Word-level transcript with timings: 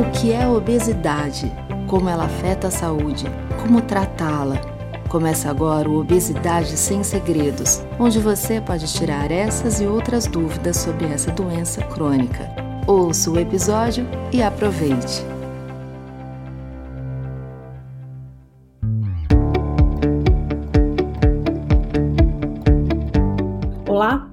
O 0.00 0.10
que 0.12 0.32
é 0.32 0.48
obesidade? 0.48 1.52
Como 1.86 2.08
ela 2.08 2.24
afeta 2.24 2.68
a 2.68 2.70
saúde? 2.70 3.26
Como 3.60 3.82
tratá-la? 3.82 4.56
Começa 5.10 5.50
agora 5.50 5.90
o 5.90 6.00
Obesidade 6.00 6.74
Sem 6.78 7.04
Segredos, 7.04 7.82
onde 7.98 8.18
você 8.18 8.62
pode 8.62 8.90
tirar 8.90 9.30
essas 9.30 9.78
e 9.78 9.84
outras 9.84 10.26
dúvidas 10.26 10.78
sobre 10.78 11.04
essa 11.04 11.30
doença 11.30 11.82
crônica. 11.82 12.50
Ouça 12.86 13.30
o 13.30 13.38
episódio 13.38 14.08
e 14.32 14.42
aproveite! 14.42 15.29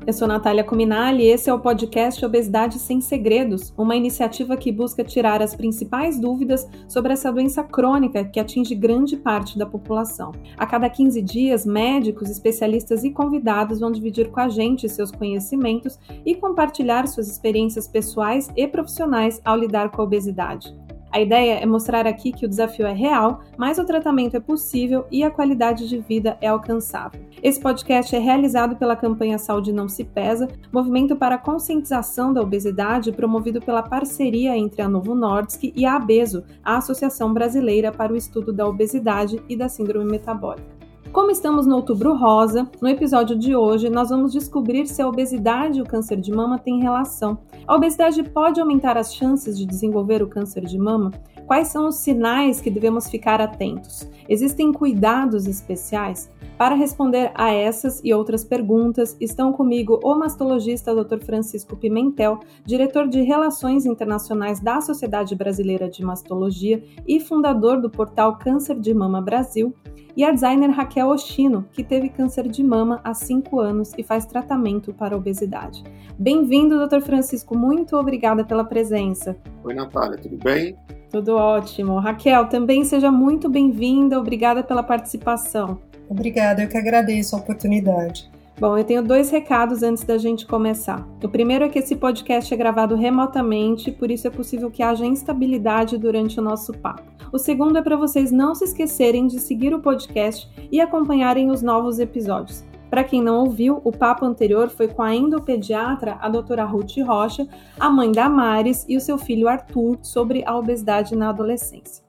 Eu 0.06 0.14
sou 0.14 0.30
Natália 0.30 0.64
Cominali 0.64 1.24
e 1.24 1.28
esse 1.28 1.50
é 1.50 1.54
o 1.54 1.60
podcast 1.60 2.26
Obesidade 2.26 2.80
Sem 2.80 3.02
Segredos, 3.02 3.74
uma 3.78 3.98
iniciativa 3.98 4.56
que 4.56 4.72
busca 4.72 5.04
tirar 5.04 5.42
as 5.42 5.54
principais 5.54 6.18
dúvidas 6.18 6.66
sobre 6.88 7.12
essa 7.12 7.30
doença 7.34 7.62
crônica 7.66 8.24
que 8.24 8.40
atinge 8.40 8.74
grande 8.74 9.18
parte 9.18 9.60
da 9.60 9.66
população. 9.66 10.32
A 10.58 10.66
cada 10.66 10.90
15 10.90 11.22
dias, 11.22 11.66
médicos, 11.66 12.30
especialistas 12.30 13.04
e 13.04 13.12
convidados 13.12 13.82
vão 13.82 13.92
dividir 13.92 14.32
com 14.32 14.40
a 14.40 14.48
gente 14.48 14.88
seus 14.88 15.12
conhecimentos 15.12 16.00
e 16.26 16.34
compartilhar 16.34 17.06
suas 17.06 17.28
experiências 17.28 17.90
pessoais 17.90 18.48
e 18.56 18.66
profissionais 18.70 19.42
ao 19.44 19.58
lidar 19.58 19.92
com 19.92 20.02
a 20.02 20.06
obesidade. 20.06 20.74
A 21.12 21.22
ideia 21.22 21.60
é 21.60 21.66
mostrar 21.66 22.06
aqui 22.06 22.32
que 22.32 22.46
o 22.46 22.50
desafio 22.50 22.86
é 22.86 22.94
real, 22.94 23.42
mas 23.58 23.78
o 23.78 23.86
tratamento 23.86 24.36
é 24.36 24.40
possível 24.40 25.06
e 25.10 25.24
a 25.24 25.32
qualidade 25.32 25.88
de 25.88 25.98
vida 26.00 26.38
é 26.42 26.48
alcançável. 26.48 27.20
Esse 27.42 27.60
podcast 27.60 28.16
é 28.16 28.20
realizado 28.20 28.76
pela 28.76 28.96
campanha 28.96 29.38
Saúde 29.38 29.72
Não 29.72 29.88
Se 29.88 30.04
Pesa, 30.04 30.48
movimento 30.72 31.16
para 31.16 31.36
a 31.36 31.40
conscientização 31.40 32.34
da 32.34 32.42
obesidade 32.42 33.12
promovido 33.12 33.62
pela 33.62 33.82
parceria 33.82 34.58
entre 34.58 34.82
a 34.82 34.90
Novo 34.90 35.16
Nordisk 35.16 35.72
e 35.76 35.86
a 35.86 35.96
ABESO, 35.96 36.44
a 36.64 36.78
Associação 36.78 37.34
Brasileira 37.34 37.92
para 37.92 38.14
o 38.14 38.18
Estudo 38.18 38.52
da 38.52 38.68
Obesidade 38.68 39.42
e 39.48 39.56
da 39.56 39.70
Síndrome 39.70 40.12
Metabólica. 40.12 40.77
Como 41.12 41.32
estamos 41.32 41.66
no 41.66 41.78
Outubro 41.78 42.16
Rosa, 42.16 42.70
no 42.82 42.88
episódio 42.88 43.38
de 43.38 43.56
hoje 43.56 43.90
nós 43.90 44.10
vamos 44.10 44.32
descobrir 44.32 44.88
se 44.88 45.02
a 45.02 45.08
obesidade 45.08 45.80
e 45.80 45.82
o 45.82 45.86
câncer 45.86 46.18
de 46.18 46.32
mama 46.32 46.60
têm 46.60 46.82
relação. 46.82 47.40
A 47.66 47.76
obesidade 47.76 48.22
pode 48.24 48.60
aumentar 48.60 48.98
as 48.98 49.14
chances 49.14 49.58
de 49.58 49.66
desenvolver 49.66 50.22
o 50.22 50.28
câncer 50.28 50.66
de 50.66 50.78
mama? 50.78 51.12
Quais 51.48 51.70
são 51.70 51.88
os 51.88 51.96
sinais 51.96 52.60
que 52.60 52.70
devemos 52.70 53.10
ficar 53.10 53.40
atentos? 53.40 54.08
Existem 54.28 54.72
cuidados 54.72 55.48
especiais? 55.48 56.30
Para 56.58 56.76
responder 56.76 57.32
a 57.36 57.52
essas 57.54 58.02
e 58.04 58.14
outras 58.14 58.44
perguntas, 58.44 59.16
estão 59.22 59.54
comigo 59.54 60.00
o 60.04 60.16
mastologista 60.16 60.94
Dr. 60.94 61.20
Francisco 61.20 61.78
Pimentel, 61.78 62.40
diretor 62.66 63.08
de 63.08 63.22
Relações 63.22 63.86
Internacionais 63.86 64.60
da 64.60 64.82
Sociedade 64.82 65.36
Brasileira 65.36 65.88
de 65.88 66.04
Mastologia 66.04 66.84
e 67.08 67.20
fundador 67.20 67.80
do 67.80 67.90
portal 67.90 68.38
Câncer 68.38 68.80
de 68.80 68.94
Mama 68.94 69.22
Brasil, 69.22 69.74
e 70.18 70.24
a 70.24 70.32
designer 70.32 70.72
Raquel 70.72 71.10
Oshino, 71.10 71.68
que 71.72 71.84
teve 71.84 72.10
câncer 72.10 72.48
de 72.48 72.64
mama 72.64 73.00
há 73.04 73.14
5 73.14 73.60
anos 73.60 73.94
e 73.96 74.02
faz 74.02 74.26
tratamento 74.26 74.92
para 74.92 75.16
obesidade. 75.16 75.84
Bem-vindo, 76.18 76.88
Dr. 76.88 77.02
Francisco, 77.02 77.56
muito 77.56 77.96
obrigada 77.96 78.44
pela 78.44 78.66
presença. 78.66 79.38
Oi, 79.64 79.76
Natália, 79.76 80.18
tudo 80.18 80.36
bem? 80.44 80.76
Tudo 81.12 81.36
ótimo. 81.36 82.00
Raquel, 82.00 82.50
também 82.50 82.84
seja 82.84 83.12
muito 83.12 83.48
bem-vinda, 83.48 84.20
obrigada 84.20 84.64
pela 84.64 84.82
participação. 84.82 85.80
Obrigada, 86.10 86.64
eu 86.64 86.68
que 86.68 86.78
agradeço 86.78 87.36
a 87.36 87.40
oportunidade. 87.40 88.28
Bom, 88.60 88.76
eu 88.76 88.84
tenho 88.84 89.04
dois 89.04 89.30
recados 89.30 89.84
antes 89.84 90.04
da 90.04 90.18
gente 90.18 90.48
começar. 90.48 91.08
O 91.24 91.30
primeiro 91.30 91.64
é 91.64 91.70
que 91.70 91.78
esse 91.78 91.96
podcast 91.96 92.52
é 92.52 92.58
gravado 92.58 92.96
remotamente, 92.96 93.92
por 93.92 94.10
isso 94.10 94.28
é 94.28 94.32
possível 94.32 94.72
que 94.72 94.82
haja 94.82 95.06
instabilidade 95.06 95.96
durante 95.96 96.40
o 96.40 96.44
nosso 96.44 96.74
papo. 96.74 97.04
O 97.32 97.38
segundo 97.38 97.78
é 97.78 97.84
para 97.84 97.96
vocês 97.96 98.32
não 98.32 98.56
se 98.56 98.64
esquecerem 98.64 99.28
de 99.28 99.40
seguir 99.40 99.76
o 99.76 99.80
podcast 99.80 100.50
e 100.72 100.82
acompanharem 100.82 101.52
os 101.52 101.62
novos 101.62 102.00
episódios. 102.00 102.66
Para 102.90 103.04
quem 103.04 103.22
não 103.22 103.42
ouviu, 103.42 103.80
o 103.84 103.92
papo 103.92 104.26
anterior 104.26 104.70
foi 104.70 104.88
com 104.88 105.04
a 105.04 105.14
endopediatra, 105.14 106.18
a 106.20 106.28
doutora 106.28 106.66
Ruth 106.66 106.98
Rocha, 107.06 107.48
a 107.80 107.92
mãe 107.92 108.12
da 108.12 108.28
Maris 108.28 108.86
e 108.90 108.98
o 108.98 109.02
seu 109.02 109.20
filho 109.20 109.48
Arthur 109.48 110.00
sobre 110.02 110.44
a 110.44 110.58
obesidade 110.58 111.16
na 111.16 111.30
adolescência. 111.30 112.07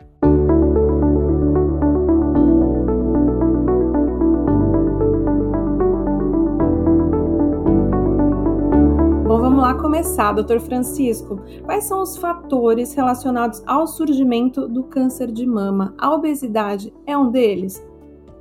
Lá 9.69 9.75
começar, 9.75 10.33
doutor 10.33 10.61
Francisco. 10.61 11.43
Quais 11.63 11.85
são 11.85 12.01
os 12.01 12.17
fatores 12.17 12.95
relacionados 12.95 13.63
ao 13.67 13.87
surgimento 13.87 14.67
do 14.67 14.83
câncer 14.85 15.31
de 15.31 15.47
mama? 15.47 15.95
A 15.99 16.11
obesidade 16.11 16.91
é 17.07 17.19
um 17.19 17.31
deles? 17.31 17.87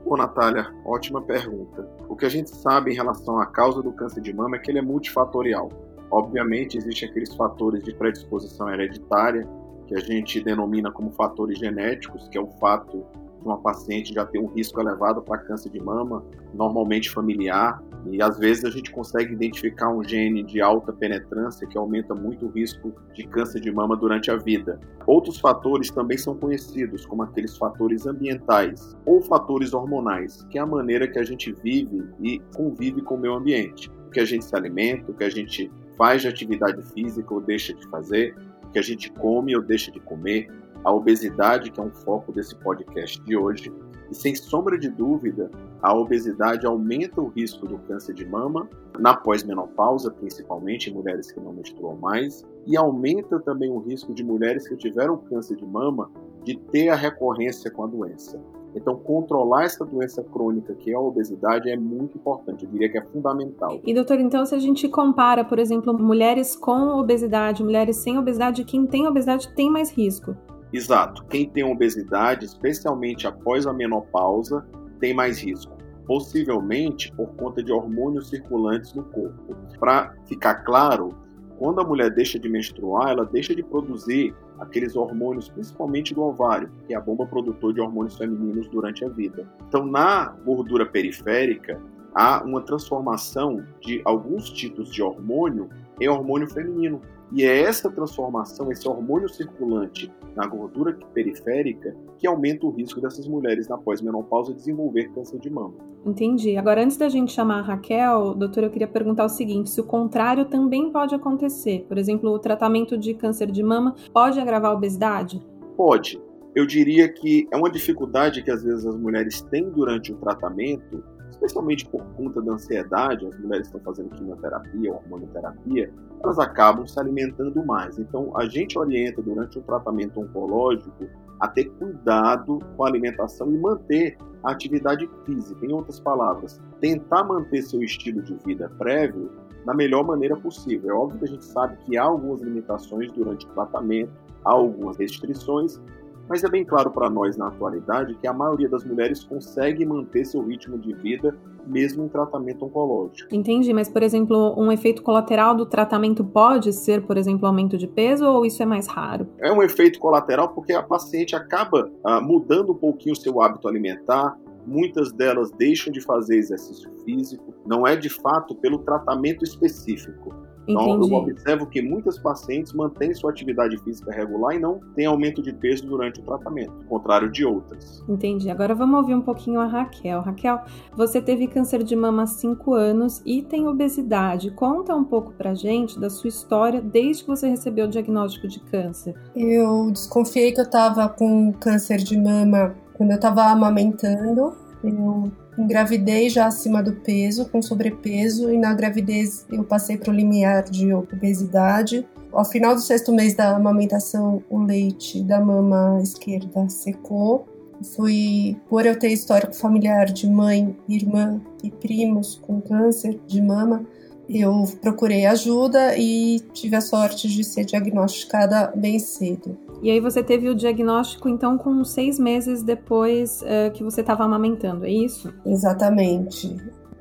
Ô, 0.05 0.15
Natália, 0.15 0.73
ótima 0.85 1.21
pergunta. 1.21 1.85
O 2.07 2.15
que 2.15 2.25
a 2.25 2.29
gente 2.29 2.49
sabe 2.49 2.91
em 2.91 2.95
relação 2.95 3.39
à 3.39 3.45
causa 3.45 3.83
do 3.83 3.91
câncer 3.91 4.21
de 4.21 4.33
mama 4.33 4.55
é 4.55 4.59
que 4.59 4.71
ele 4.71 4.79
é 4.79 4.81
multifatorial. 4.81 5.69
Obviamente, 6.09 6.77
existem 6.77 7.09
aqueles 7.09 7.35
fatores 7.35 7.83
de 7.83 7.93
predisposição 7.93 8.69
hereditária, 8.69 9.45
que 9.85 9.95
a 9.95 9.99
gente 9.99 10.41
denomina 10.41 10.89
como 10.91 11.11
fatores 11.11 11.59
genéticos, 11.59 12.29
que 12.29 12.37
é 12.37 12.41
o 12.41 12.47
fato 12.51 13.03
de 13.41 13.45
uma 13.45 13.57
paciente 13.57 14.13
já 14.13 14.25
ter 14.25 14.39
um 14.39 14.47
risco 14.47 14.79
elevado 14.79 15.21
para 15.21 15.39
câncer 15.39 15.71
de 15.71 15.79
mama, 15.81 16.23
normalmente 16.53 17.11
familiar, 17.11 17.83
e 18.05 18.21
às 18.21 18.37
vezes 18.37 18.63
a 18.65 18.69
gente 18.69 18.91
consegue 18.91 19.33
identificar 19.33 19.89
um 19.89 20.03
gene 20.03 20.43
de 20.43 20.61
alta 20.61 20.93
penetrância 20.93 21.67
que 21.67 21.77
aumenta 21.77 22.13
muito 22.15 22.45
o 22.45 22.49
risco 22.49 22.93
de 23.13 23.27
câncer 23.27 23.59
de 23.59 23.71
mama 23.71 23.95
durante 23.95 24.31
a 24.31 24.37
vida. 24.37 24.79
Outros 25.05 25.39
fatores 25.39 25.89
também 25.89 26.17
são 26.17 26.35
conhecidos 26.35 27.05
como 27.05 27.23
aqueles 27.23 27.57
fatores 27.57 28.05
ambientais 28.05 28.95
ou 29.05 29.21
fatores 29.21 29.73
hormonais, 29.73 30.43
que 30.49 30.57
é 30.57 30.61
a 30.61 30.65
maneira 30.65 31.07
que 31.07 31.19
a 31.19 31.23
gente 31.23 31.51
vive 31.63 32.05
e 32.21 32.39
convive 32.55 33.01
com 33.01 33.15
o 33.15 33.19
meio 33.19 33.35
ambiente. 33.35 33.89
O 34.07 34.11
que 34.11 34.19
a 34.19 34.25
gente 34.25 34.45
se 34.45 34.55
alimenta, 34.55 35.11
o 35.11 35.13
que 35.13 35.23
a 35.23 35.29
gente 35.29 35.71
faz 35.97 36.21
de 36.21 36.27
atividade 36.27 36.81
física 36.93 37.33
ou 37.33 37.41
deixa 37.41 37.73
de 37.73 37.87
fazer, 37.89 38.35
o 38.63 38.69
que 38.69 38.79
a 38.79 38.83
gente 38.83 39.11
come 39.13 39.55
ou 39.55 39.61
deixa 39.61 39.91
de 39.91 39.99
comer, 39.99 40.47
a 40.83 40.91
obesidade, 40.93 41.71
que 41.71 41.79
é 41.79 41.83
um 41.83 41.91
foco 41.91 42.31
desse 42.31 42.55
podcast 42.55 43.21
de 43.23 43.35
hoje, 43.35 43.71
e 44.09 44.15
sem 44.15 44.35
sombra 44.35 44.77
de 44.77 44.89
dúvida, 44.89 45.49
a 45.81 45.95
obesidade 45.95 46.65
aumenta 46.65 47.21
o 47.21 47.27
risco 47.27 47.67
do 47.67 47.77
câncer 47.79 48.13
de 48.13 48.25
mama, 48.25 48.67
na 48.99 49.15
pós-menopausa, 49.15 50.11
principalmente 50.11 50.89
em 50.89 50.93
mulheres 50.93 51.31
que 51.31 51.39
não 51.39 51.53
menstruam 51.53 51.95
mais, 51.97 52.45
e 52.65 52.75
aumenta 52.75 53.39
também 53.39 53.69
o 53.69 53.79
risco 53.79 54.13
de 54.13 54.23
mulheres 54.23 54.67
que 54.67 54.75
tiveram 54.75 55.17
câncer 55.17 55.55
de 55.55 55.65
mama 55.65 56.09
de 56.43 56.57
ter 56.57 56.89
a 56.89 56.95
recorrência 56.95 57.69
com 57.69 57.83
a 57.83 57.87
doença. 57.87 58.41
Então, 58.75 58.95
controlar 58.95 59.63
essa 59.63 59.83
doença 59.83 60.23
crônica 60.23 60.73
que 60.75 60.91
é 60.91 60.93
a 60.93 60.99
obesidade 60.99 61.69
é 61.69 61.75
muito 61.75 62.17
importante, 62.17 62.63
eu 62.63 62.71
diria 62.71 62.89
que 62.89 62.97
é 62.97 63.01
fundamental. 63.01 63.79
E, 63.83 63.93
doutor, 63.93 64.19
então, 64.19 64.45
se 64.45 64.53
a 64.53 64.59
gente 64.59 64.87
compara, 64.87 65.43
por 65.43 65.57
exemplo, 65.57 65.97
mulheres 65.97 66.55
com 66.55 66.99
obesidade, 66.99 67.63
mulheres 67.63 67.97
sem 67.97 68.17
obesidade, 68.17 68.63
quem 68.63 68.85
tem 68.85 69.07
obesidade 69.07 69.53
tem 69.55 69.69
mais 69.69 69.89
risco? 69.91 70.35
Exato. 70.71 71.23
Quem 71.25 71.49
tem 71.49 71.63
obesidade, 71.63 72.45
especialmente 72.45 73.27
após 73.27 73.65
a 73.65 73.73
menopausa, 73.73 74.65
tem 74.99 75.13
mais 75.13 75.39
risco. 75.41 75.75
Possivelmente 76.05 77.11
por 77.13 77.27
conta 77.35 77.61
de 77.63 77.71
hormônios 77.71 78.29
circulantes 78.29 78.93
no 78.93 79.03
corpo. 79.03 79.55
Para 79.79 80.13
ficar 80.25 80.55
claro, 80.63 81.15
quando 81.57 81.81
a 81.81 81.83
mulher 81.83 82.11
deixa 82.11 82.37
de 82.37 82.47
menstruar, 82.47 83.09
ela 83.09 83.25
deixa 83.25 83.55
de 83.55 83.63
produzir 83.63 84.33
aqueles 84.59 84.95
hormônios, 84.95 85.49
principalmente 85.49 86.13
do 86.13 86.21
ovário, 86.21 86.71
que 86.85 86.93
é 86.93 86.97
a 86.97 87.01
bomba 87.01 87.25
produtor 87.25 87.73
de 87.73 87.81
hormônios 87.81 88.17
femininos 88.17 88.67
durante 88.69 89.03
a 89.03 89.09
vida. 89.09 89.47
Então, 89.67 89.85
na 89.85 90.35
gordura 90.45 90.85
periférica, 90.85 91.79
há 92.13 92.43
uma 92.43 92.61
transformação 92.61 93.63
de 93.81 94.01
alguns 94.05 94.49
tipos 94.49 94.91
de 94.91 95.01
hormônio 95.01 95.69
em 95.99 96.07
hormônio 96.07 96.49
feminino. 96.49 97.01
E 97.31 97.43
é 97.43 97.61
essa 97.61 97.91
transformação, 97.91 98.71
esse 98.71 98.87
hormônio 98.87 99.27
circulante 99.27 100.11
na 100.35 100.47
gordura 100.47 100.97
periférica, 101.13 101.93
que 102.17 102.25
aumenta 102.25 102.65
o 102.65 102.69
risco 102.69 103.01
dessas 103.01 103.27
mulheres 103.27 103.67
na 103.67 103.77
pós-menopausa 103.77 104.53
desenvolver 104.53 105.09
câncer 105.09 105.37
de 105.39 105.49
mama. 105.49 105.73
Entendi. 106.05 106.55
Agora, 106.55 106.83
antes 106.83 106.95
da 106.95 107.09
gente 107.09 107.33
chamar 107.33 107.59
a 107.59 107.63
Raquel, 107.63 108.33
doutora, 108.33 108.67
eu 108.67 108.71
queria 108.71 108.87
perguntar 108.87 109.25
o 109.25 109.29
seguinte: 109.29 109.69
se 109.69 109.81
o 109.81 109.83
contrário 109.83 110.45
também 110.45 110.89
pode 110.89 111.13
acontecer? 111.13 111.85
Por 111.87 111.97
exemplo, 111.97 112.31
o 112.31 112.39
tratamento 112.39 112.97
de 112.97 113.13
câncer 113.13 113.51
de 113.51 113.61
mama 113.61 113.93
pode 114.13 114.39
agravar 114.39 114.71
a 114.71 114.75
obesidade? 114.75 115.45
Pode. 115.75 116.21
Eu 116.55 116.65
diria 116.65 117.07
que 117.09 117.45
é 117.51 117.57
uma 117.57 117.69
dificuldade 117.69 118.41
que 118.41 118.49
às 118.49 118.63
vezes 118.63 118.85
as 118.85 118.95
mulheres 118.95 119.41
têm 119.41 119.69
durante 119.69 120.13
o 120.13 120.15
tratamento 120.15 121.03
especialmente 121.37 121.85
por 121.87 122.03
conta 122.15 122.41
da 122.41 122.53
ansiedade, 122.53 123.25
as 123.25 123.39
mulheres 123.39 123.67
estão 123.67 123.79
fazendo 123.81 124.09
quimioterapia, 124.09 124.93
hormonoterapia, 124.93 125.93
elas 126.23 126.39
acabam 126.39 126.85
se 126.85 126.99
alimentando 126.99 127.63
mais. 127.65 127.99
Então, 127.99 128.35
a 128.35 128.47
gente 128.47 128.77
orienta 128.77 129.21
durante 129.21 129.59
o 129.59 129.61
tratamento 129.61 130.19
oncológico 130.19 131.07
a 131.39 131.47
ter 131.47 131.65
cuidado 131.65 132.59
com 132.75 132.83
a 132.83 132.87
alimentação 132.87 133.51
e 133.51 133.57
manter 133.57 134.17
a 134.43 134.51
atividade 134.51 135.07
física. 135.25 135.63
Em 135.65 135.71
outras 135.71 135.99
palavras, 135.99 136.59
tentar 136.79 137.23
manter 137.23 137.61
seu 137.61 137.83
estilo 137.83 138.21
de 138.23 138.33
vida 138.45 138.71
prévio 138.77 139.29
da 139.63 139.73
melhor 139.73 140.03
maneira 140.03 140.35
possível. 140.35 140.89
É 140.89 140.93
óbvio 140.93 141.19
que 141.19 141.25
a 141.25 141.27
gente 141.27 141.45
sabe 141.45 141.77
que 141.85 141.97
há 141.97 142.03
algumas 142.03 142.41
limitações 142.41 143.11
durante 143.11 143.45
o 143.45 143.49
tratamento, 143.49 144.11
há 144.43 144.51
algumas 144.51 144.97
restrições, 144.97 145.79
mas 146.29 146.43
é 146.43 146.49
bem 146.49 146.65
claro 146.65 146.91
para 146.91 147.09
nós 147.09 147.37
na 147.37 147.47
atualidade 147.47 148.15
que 148.15 148.27
a 148.27 148.33
maioria 148.33 148.69
das 148.69 148.83
mulheres 148.83 149.23
consegue 149.23 149.85
manter 149.85 150.25
seu 150.25 150.41
ritmo 150.41 150.77
de 150.77 150.93
vida 150.93 151.35
mesmo 151.65 152.05
em 152.05 152.07
tratamento 152.07 152.65
oncológico. 152.65 153.33
Entendi, 153.33 153.73
mas 153.73 153.89
por 153.89 154.01
exemplo, 154.01 154.55
um 154.57 154.71
efeito 154.71 155.03
colateral 155.03 155.53
do 155.53 155.65
tratamento 155.65 156.23
pode 156.23 156.71
ser, 156.71 157.05
por 157.05 157.17
exemplo, 157.17 157.45
aumento 157.45 157.77
de 157.77 157.87
peso 157.87 158.25
ou 158.25 158.45
isso 158.45 158.63
é 158.63 158.65
mais 158.65 158.87
raro? 158.87 159.27
É 159.39 159.51
um 159.51 159.61
efeito 159.61 159.99
colateral 159.99 160.49
porque 160.49 160.73
a 160.73 160.81
paciente 160.81 161.35
acaba 161.35 161.91
ah, 162.03 162.21
mudando 162.21 162.71
um 162.71 162.77
pouquinho 162.77 163.13
o 163.13 163.17
seu 163.17 163.41
hábito 163.41 163.67
alimentar, 163.67 164.37
muitas 164.65 165.11
delas 165.11 165.51
deixam 165.51 165.91
de 165.91 166.01
fazer 166.01 166.37
exercício 166.37 166.91
físico, 167.05 167.53
não 167.65 167.87
é 167.87 167.95
de 167.95 168.09
fato 168.09 168.53
pelo 168.55 168.79
tratamento 168.79 169.43
específico, 169.43 170.33
então, 170.67 171.01
eu 171.01 171.13
observo 171.13 171.65
que 171.65 171.81
muitas 171.81 172.17
pacientes 172.17 172.73
mantêm 172.73 173.13
sua 173.13 173.31
atividade 173.31 173.77
física 173.77 174.11
regular 174.11 174.55
e 174.55 174.59
não 174.59 174.79
têm 174.95 175.05
aumento 175.05 175.41
de 175.41 175.53
peso 175.53 175.85
durante 175.85 176.19
o 176.19 176.23
tratamento, 176.23 176.73
ao 176.73 176.99
contrário 176.99 177.31
de 177.31 177.45
outras. 177.45 178.03
Entendi. 178.07 178.49
Agora 178.49 178.75
vamos 178.75 178.99
ouvir 178.99 179.15
um 179.15 179.21
pouquinho 179.21 179.59
a 179.59 179.65
Raquel. 179.65 180.21
Raquel, 180.21 180.59
você 180.95 181.21
teve 181.21 181.47
câncer 181.47 181.83
de 181.83 181.95
mama 181.95 182.23
há 182.23 182.27
5 182.27 182.73
anos 182.73 183.21
e 183.25 183.41
tem 183.41 183.67
obesidade. 183.67 184.51
Conta 184.51 184.93
um 184.95 185.03
pouco 185.03 185.31
pra 185.33 185.53
gente 185.53 185.99
da 185.99 186.09
sua 186.09 186.27
história 186.27 186.81
desde 186.81 187.23
que 187.23 187.29
você 187.29 187.47
recebeu 187.47 187.85
o 187.85 187.89
diagnóstico 187.89 188.47
de 188.47 188.59
câncer. 188.59 189.15
Eu 189.35 189.89
desconfiei 189.91 190.51
que 190.51 190.59
eu 190.59 190.69
tava 190.69 191.07
com 191.07 191.53
câncer 191.53 191.97
de 191.97 192.17
mama 192.17 192.75
quando 192.93 193.11
eu 193.11 193.19
tava 193.19 193.43
amamentando. 193.43 194.66
Eu 194.83 195.31
engravidei 195.57 196.29
já 196.29 196.47
acima 196.47 196.83
do 196.83 196.93
peso, 196.93 197.45
com 197.49 197.61
sobrepeso, 197.61 198.51
e 198.51 198.57
na 198.57 198.73
gravidez 198.73 199.45
eu 199.51 199.63
passei 199.63 199.97
para 199.97 200.11
o 200.11 200.15
limiar 200.15 200.63
de 200.63 200.93
obesidade. 200.93 202.07
Ao 202.31 202.45
final 202.45 202.75
do 202.75 202.81
sexto 202.81 203.11
mês 203.11 203.33
da 203.33 203.55
amamentação, 203.55 204.43
o 204.49 204.59
leite 204.59 205.23
da 205.23 205.39
mama 205.39 205.99
esquerda 206.01 206.69
secou. 206.69 207.47
Fui, 207.95 208.57
por 208.69 208.85
eu 208.85 208.97
ter 208.97 209.09
histórico 209.09 209.55
familiar 209.55 210.05
de 210.05 210.27
mãe, 210.27 210.75
irmã 210.89 211.39
e 211.63 211.69
primos 211.69 212.35
com 212.35 212.59
câncer 212.59 213.19
de 213.27 213.41
mama, 213.41 213.85
eu 214.29 214.63
procurei 214.81 215.25
ajuda 215.25 215.97
e 215.97 216.41
tive 216.53 216.75
a 216.75 216.81
sorte 216.81 217.29
de 217.29 217.43
ser 217.43 217.63
diagnosticada 217.65 218.73
bem 218.75 218.99
cedo. 218.99 219.57
E 219.81 219.91
aí 219.91 219.99
você 219.99 220.23
teve 220.23 220.49
o 220.49 220.55
diagnóstico, 220.55 221.29
então, 221.29 221.57
com 221.57 221.83
seis 221.83 222.17
meses 222.17 222.63
depois 222.63 223.41
uh, 223.41 223.71
que 223.73 223.83
você 223.83 224.01
estava 224.01 224.23
amamentando, 224.23 224.85
é 224.85 224.91
isso? 224.91 225.33
Exatamente. 225.45 226.55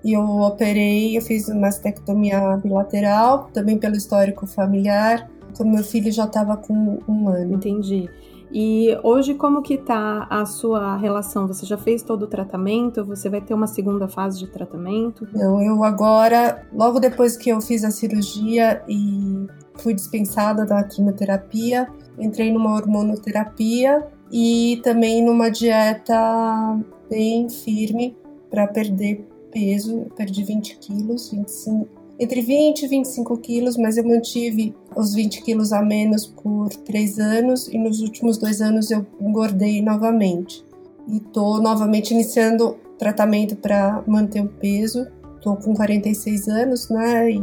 E 0.05 0.12
eu 0.12 0.23
operei, 0.23 1.17
eu 1.17 1.23
fiz 1.23 1.49
uma 1.49 1.62
mastectomia 1.62 2.56
bilateral, 2.62 3.50
também 3.52 3.78
pelo 3.78 3.96
histórico 3.96 4.46
familiar, 4.46 5.28
quando 5.56 5.73
meu 5.73 5.82
filho 5.82 6.12
já 6.12 6.25
estava 6.25 6.56
com 6.56 7.00
um 7.08 7.28
ano. 7.28 7.55
Entendi. 7.55 8.08
E 8.52 8.96
hoje 9.02 9.34
como 9.34 9.61
que 9.61 9.76
tá 9.76 10.26
a 10.31 10.44
sua 10.44 10.96
relação? 10.96 11.49
Você 11.49 11.67
já 11.67 11.76
fez 11.76 12.02
todo 12.02 12.23
o 12.23 12.26
tratamento? 12.26 13.05
Você 13.05 13.28
vai 13.28 13.40
ter 13.40 13.55
uma 13.55 13.67
segunda 13.67 14.06
fase 14.06 14.38
de 14.38 14.46
tratamento? 14.46 15.26
Não, 15.32 15.61
eu 15.61 15.82
agora, 15.82 16.64
logo 16.73 17.00
depois 17.00 17.37
que 17.37 17.50
eu 17.50 17.61
fiz 17.61 17.82
a 17.82 17.90
cirurgia 17.90 18.82
e 18.88 19.46
fui 19.78 19.94
dispensada 19.94 20.64
da 20.64 20.84
quimioterapia, 20.84 21.88
entrei 22.19 22.53
numa 22.53 22.75
hormonoterapia 22.75 24.07
e 24.31 24.81
também 24.83 25.25
numa 25.25 25.51
dieta 25.51 26.79
bem 27.09 27.49
firme 27.49 28.17
para 28.51 28.67
perder 28.67 29.27
peso. 29.53 29.99
Eu 30.01 30.11
perdi 30.17 30.45
20 30.45 30.79
quilos, 30.79 31.31
25, 31.31 31.89
entre 32.19 32.41
20 32.41 32.83
e 32.83 32.89
25 32.89 33.37
quilos, 33.39 33.77
mas 33.77 33.97
eu 33.97 34.07
mantive 34.07 34.75
os 34.95 35.15
20 35.15 35.43
quilos 35.43 35.73
a 35.73 35.83
menos 35.83 36.27
por 36.27 36.69
três 36.71 37.19
anos 37.19 37.69
e 37.69 37.79
nos 37.79 38.01
últimos 38.01 38.39
dois 38.39 38.61
anos 38.61 38.91
eu 38.91 39.07
engordei 39.21 39.83
novamente. 39.83 40.65
E 41.09 41.21
tô 41.21 41.59
novamente 41.61 42.12
iniciando 42.12 42.77
tratamento 42.99 43.55
para 43.57 44.03
manter 44.07 44.41
o 44.41 44.49
peso. 44.49 45.07
Tô 45.41 45.55
com 45.57 45.75
46 45.75 46.49
anos, 46.49 46.89
né, 46.89 47.31
e 47.31 47.39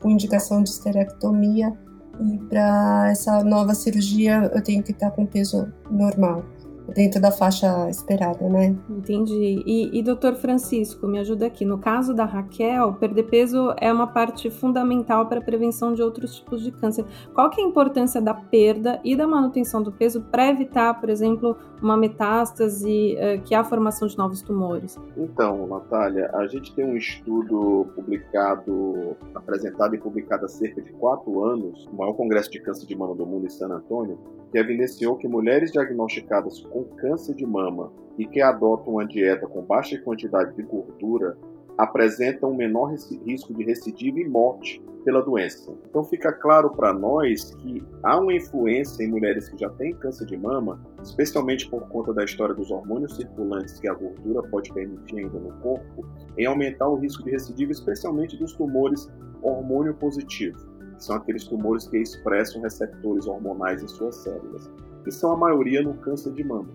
com 0.00 0.10
indicação 0.10 0.62
de 0.62 0.68
esterectomia 0.68 1.76
e 2.20 2.38
para 2.48 3.08
essa 3.10 3.42
nova 3.44 3.74
cirurgia 3.74 4.50
eu 4.54 4.62
tenho 4.62 4.82
que 4.82 4.92
estar 4.92 5.10
com 5.10 5.26
peso 5.26 5.72
normal 5.90 6.44
dentro 6.94 7.20
da 7.20 7.30
faixa 7.30 7.88
esperada, 7.88 8.48
né? 8.48 8.76
Entendi. 8.88 9.62
E, 9.66 9.98
e 9.98 10.02
doutor 10.02 10.34
Francisco, 10.34 11.06
me 11.06 11.18
ajuda 11.18 11.46
aqui. 11.46 11.64
No 11.64 11.78
caso 11.78 12.14
da 12.14 12.24
Raquel, 12.24 12.94
perder 12.94 13.24
peso 13.24 13.74
é 13.78 13.92
uma 13.92 14.06
parte 14.06 14.50
fundamental 14.50 15.26
para 15.26 15.38
a 15.38 15.42
prevenção 15.42 15.94
de 15.94 16.02
outros 16.02 16.36
tipos 16.36 16.62
de 16.62 16.72
câncer. 16.72 17.04
Qual 17.34 17.50
que 17.50 17.60
é 17.60 17.64
a 17.64 17.66
importância 17.66 18.20
da 18.20 18.34
perda 18.34 19.00
e 19.04 19.14
da 19.16 19.26
manutenção 19.26 19.82
do 19.82 19.92
peso 19.92 20.22
para 20.22 20.48
evitar, 20.48 21.00
por 21.00 21.10
exemplo, 21.10 21.56
uma 21.82 21.96
metástase, 21.96 23.16
uh, 23.16 23.42
que 23.42 23.54
é 23.54 23.58
a 23.58 23.64
formação 23.64 24.08
de 24.08 24.16
novos 24.16 24.42
tumores? 24.42 24.98
Então, 25.16 25.66
Natália, 25.66 26.30
a 26.34 26.46
gente 26.46 26.74
tem 26.74 26.84
um 26.84 26.96
estudo 26.96 27.86
publicado, 27.94 29.16
apresentado 29.34 29.94
e 29.94 29.98
publicado 29.98 30.44
há 30.44 30.48
cerca 30.48 30.80
de 30.82 30.92
quatro 30.92 31.44
anos, 31.44 31.86
o 31.92 31.96
maior 31.96 32.14
congresso 32.14 32.50
de 32.50 32.60
câncer 32.60 32.86
de 32.86 32.96
mama 32.96 33.14
do 33.14 33.26
mundo 33.26 33.46
em 33.46 33.50
San 33.50 33.68
Antônio, 33.68 34.18
que 34.50 34.58
evidenciou 34.58 35.16
que 35.16 35.28
mulheres 35.28 35.72
diagnosticadas 35.72 36.60
com 36.60 36.77
câncer 36.84 37.34
de 37.34 37.46
mama 37.46 37.92
e 38.18 38.26
que 38.26 38.40
adotam 38.40 38.94
uma 38.94 39.06
dieta 39.06 39.46
com 39.46 39.62
baixa 39.62 39.98
quantidade 39.98 40.54
de 40.54 40.62
gordura 40.62 41.36
apresentam 41.76 42.50
um 42.50 42.56
menor 42.56 42.92
risco 43.24 43.54
de 43.54 43.64
recidiva 43.64 44.18
e 44.18 44.28
morte 44.28 44.82
pela 45.04 45.22
doença. 45.22 45.72
Então 45.88 46.02
fica 46.02 46.32
claro 46.32 46.70
para 46.70 46.92
nós 46.92 47.54
que 47.54 47.82
há 48.02 48.18
uma 48.18 48.34
influência 48.34 49.04
em 49.04 49.08
mulheres 49.08 49.48
que 49.48 49.56
já 49.56 49.70
têm 49.70 49.94
câncer 49.94 50.26
de 50.26 50.36
mama, 50.36 50.84
especialmente 51.02 51.70
por 51.70 51.88
conta 51.88 52.12
da 52.12 52.24
história 52.24 52.54
dos 52.54 52.70
hormônios 52.72 53.14
circulantes 53.14 53.78
que 53.78 53.88
a 53.88 53.94
gordura 53.94 54.42
pode 54.48 54.72
permitir 54.72 55.20
ainda 55.20 55.38
no 55.38 55.52
corpo, 55.60 56.04
em 56.36 56.46
aumentar 56.46 56.88
o 56.88 56.96
risco 56.96 57.22
de 57.22 57.30
recidiva, 57.30 57.70
especialmente 57.70 58.36
dos 58.36 58.52
tumores 58.54 59.08
hormônio 59.40 59.94
positivo 59.94 60.68
que 60.98 61.04
são 61.04 61.16
aqueles 61.16 61.44
tumores 61.44 61.86
que 61.86 61.96
expressam 61.96 62.60
receptores 62.60 63.26
hormonais 63.26 63.82
em 63.82 63.88
suas 63.88 64.16
células, 64.16 64.70
que 65.08 65.14
são 65.14 65.32
a 65.32 65.36
maioria 65.38 65.80
no 65.80 65.94
câncer 65.94 66.34
de 66.34 66.44
mama. 66.44 66.68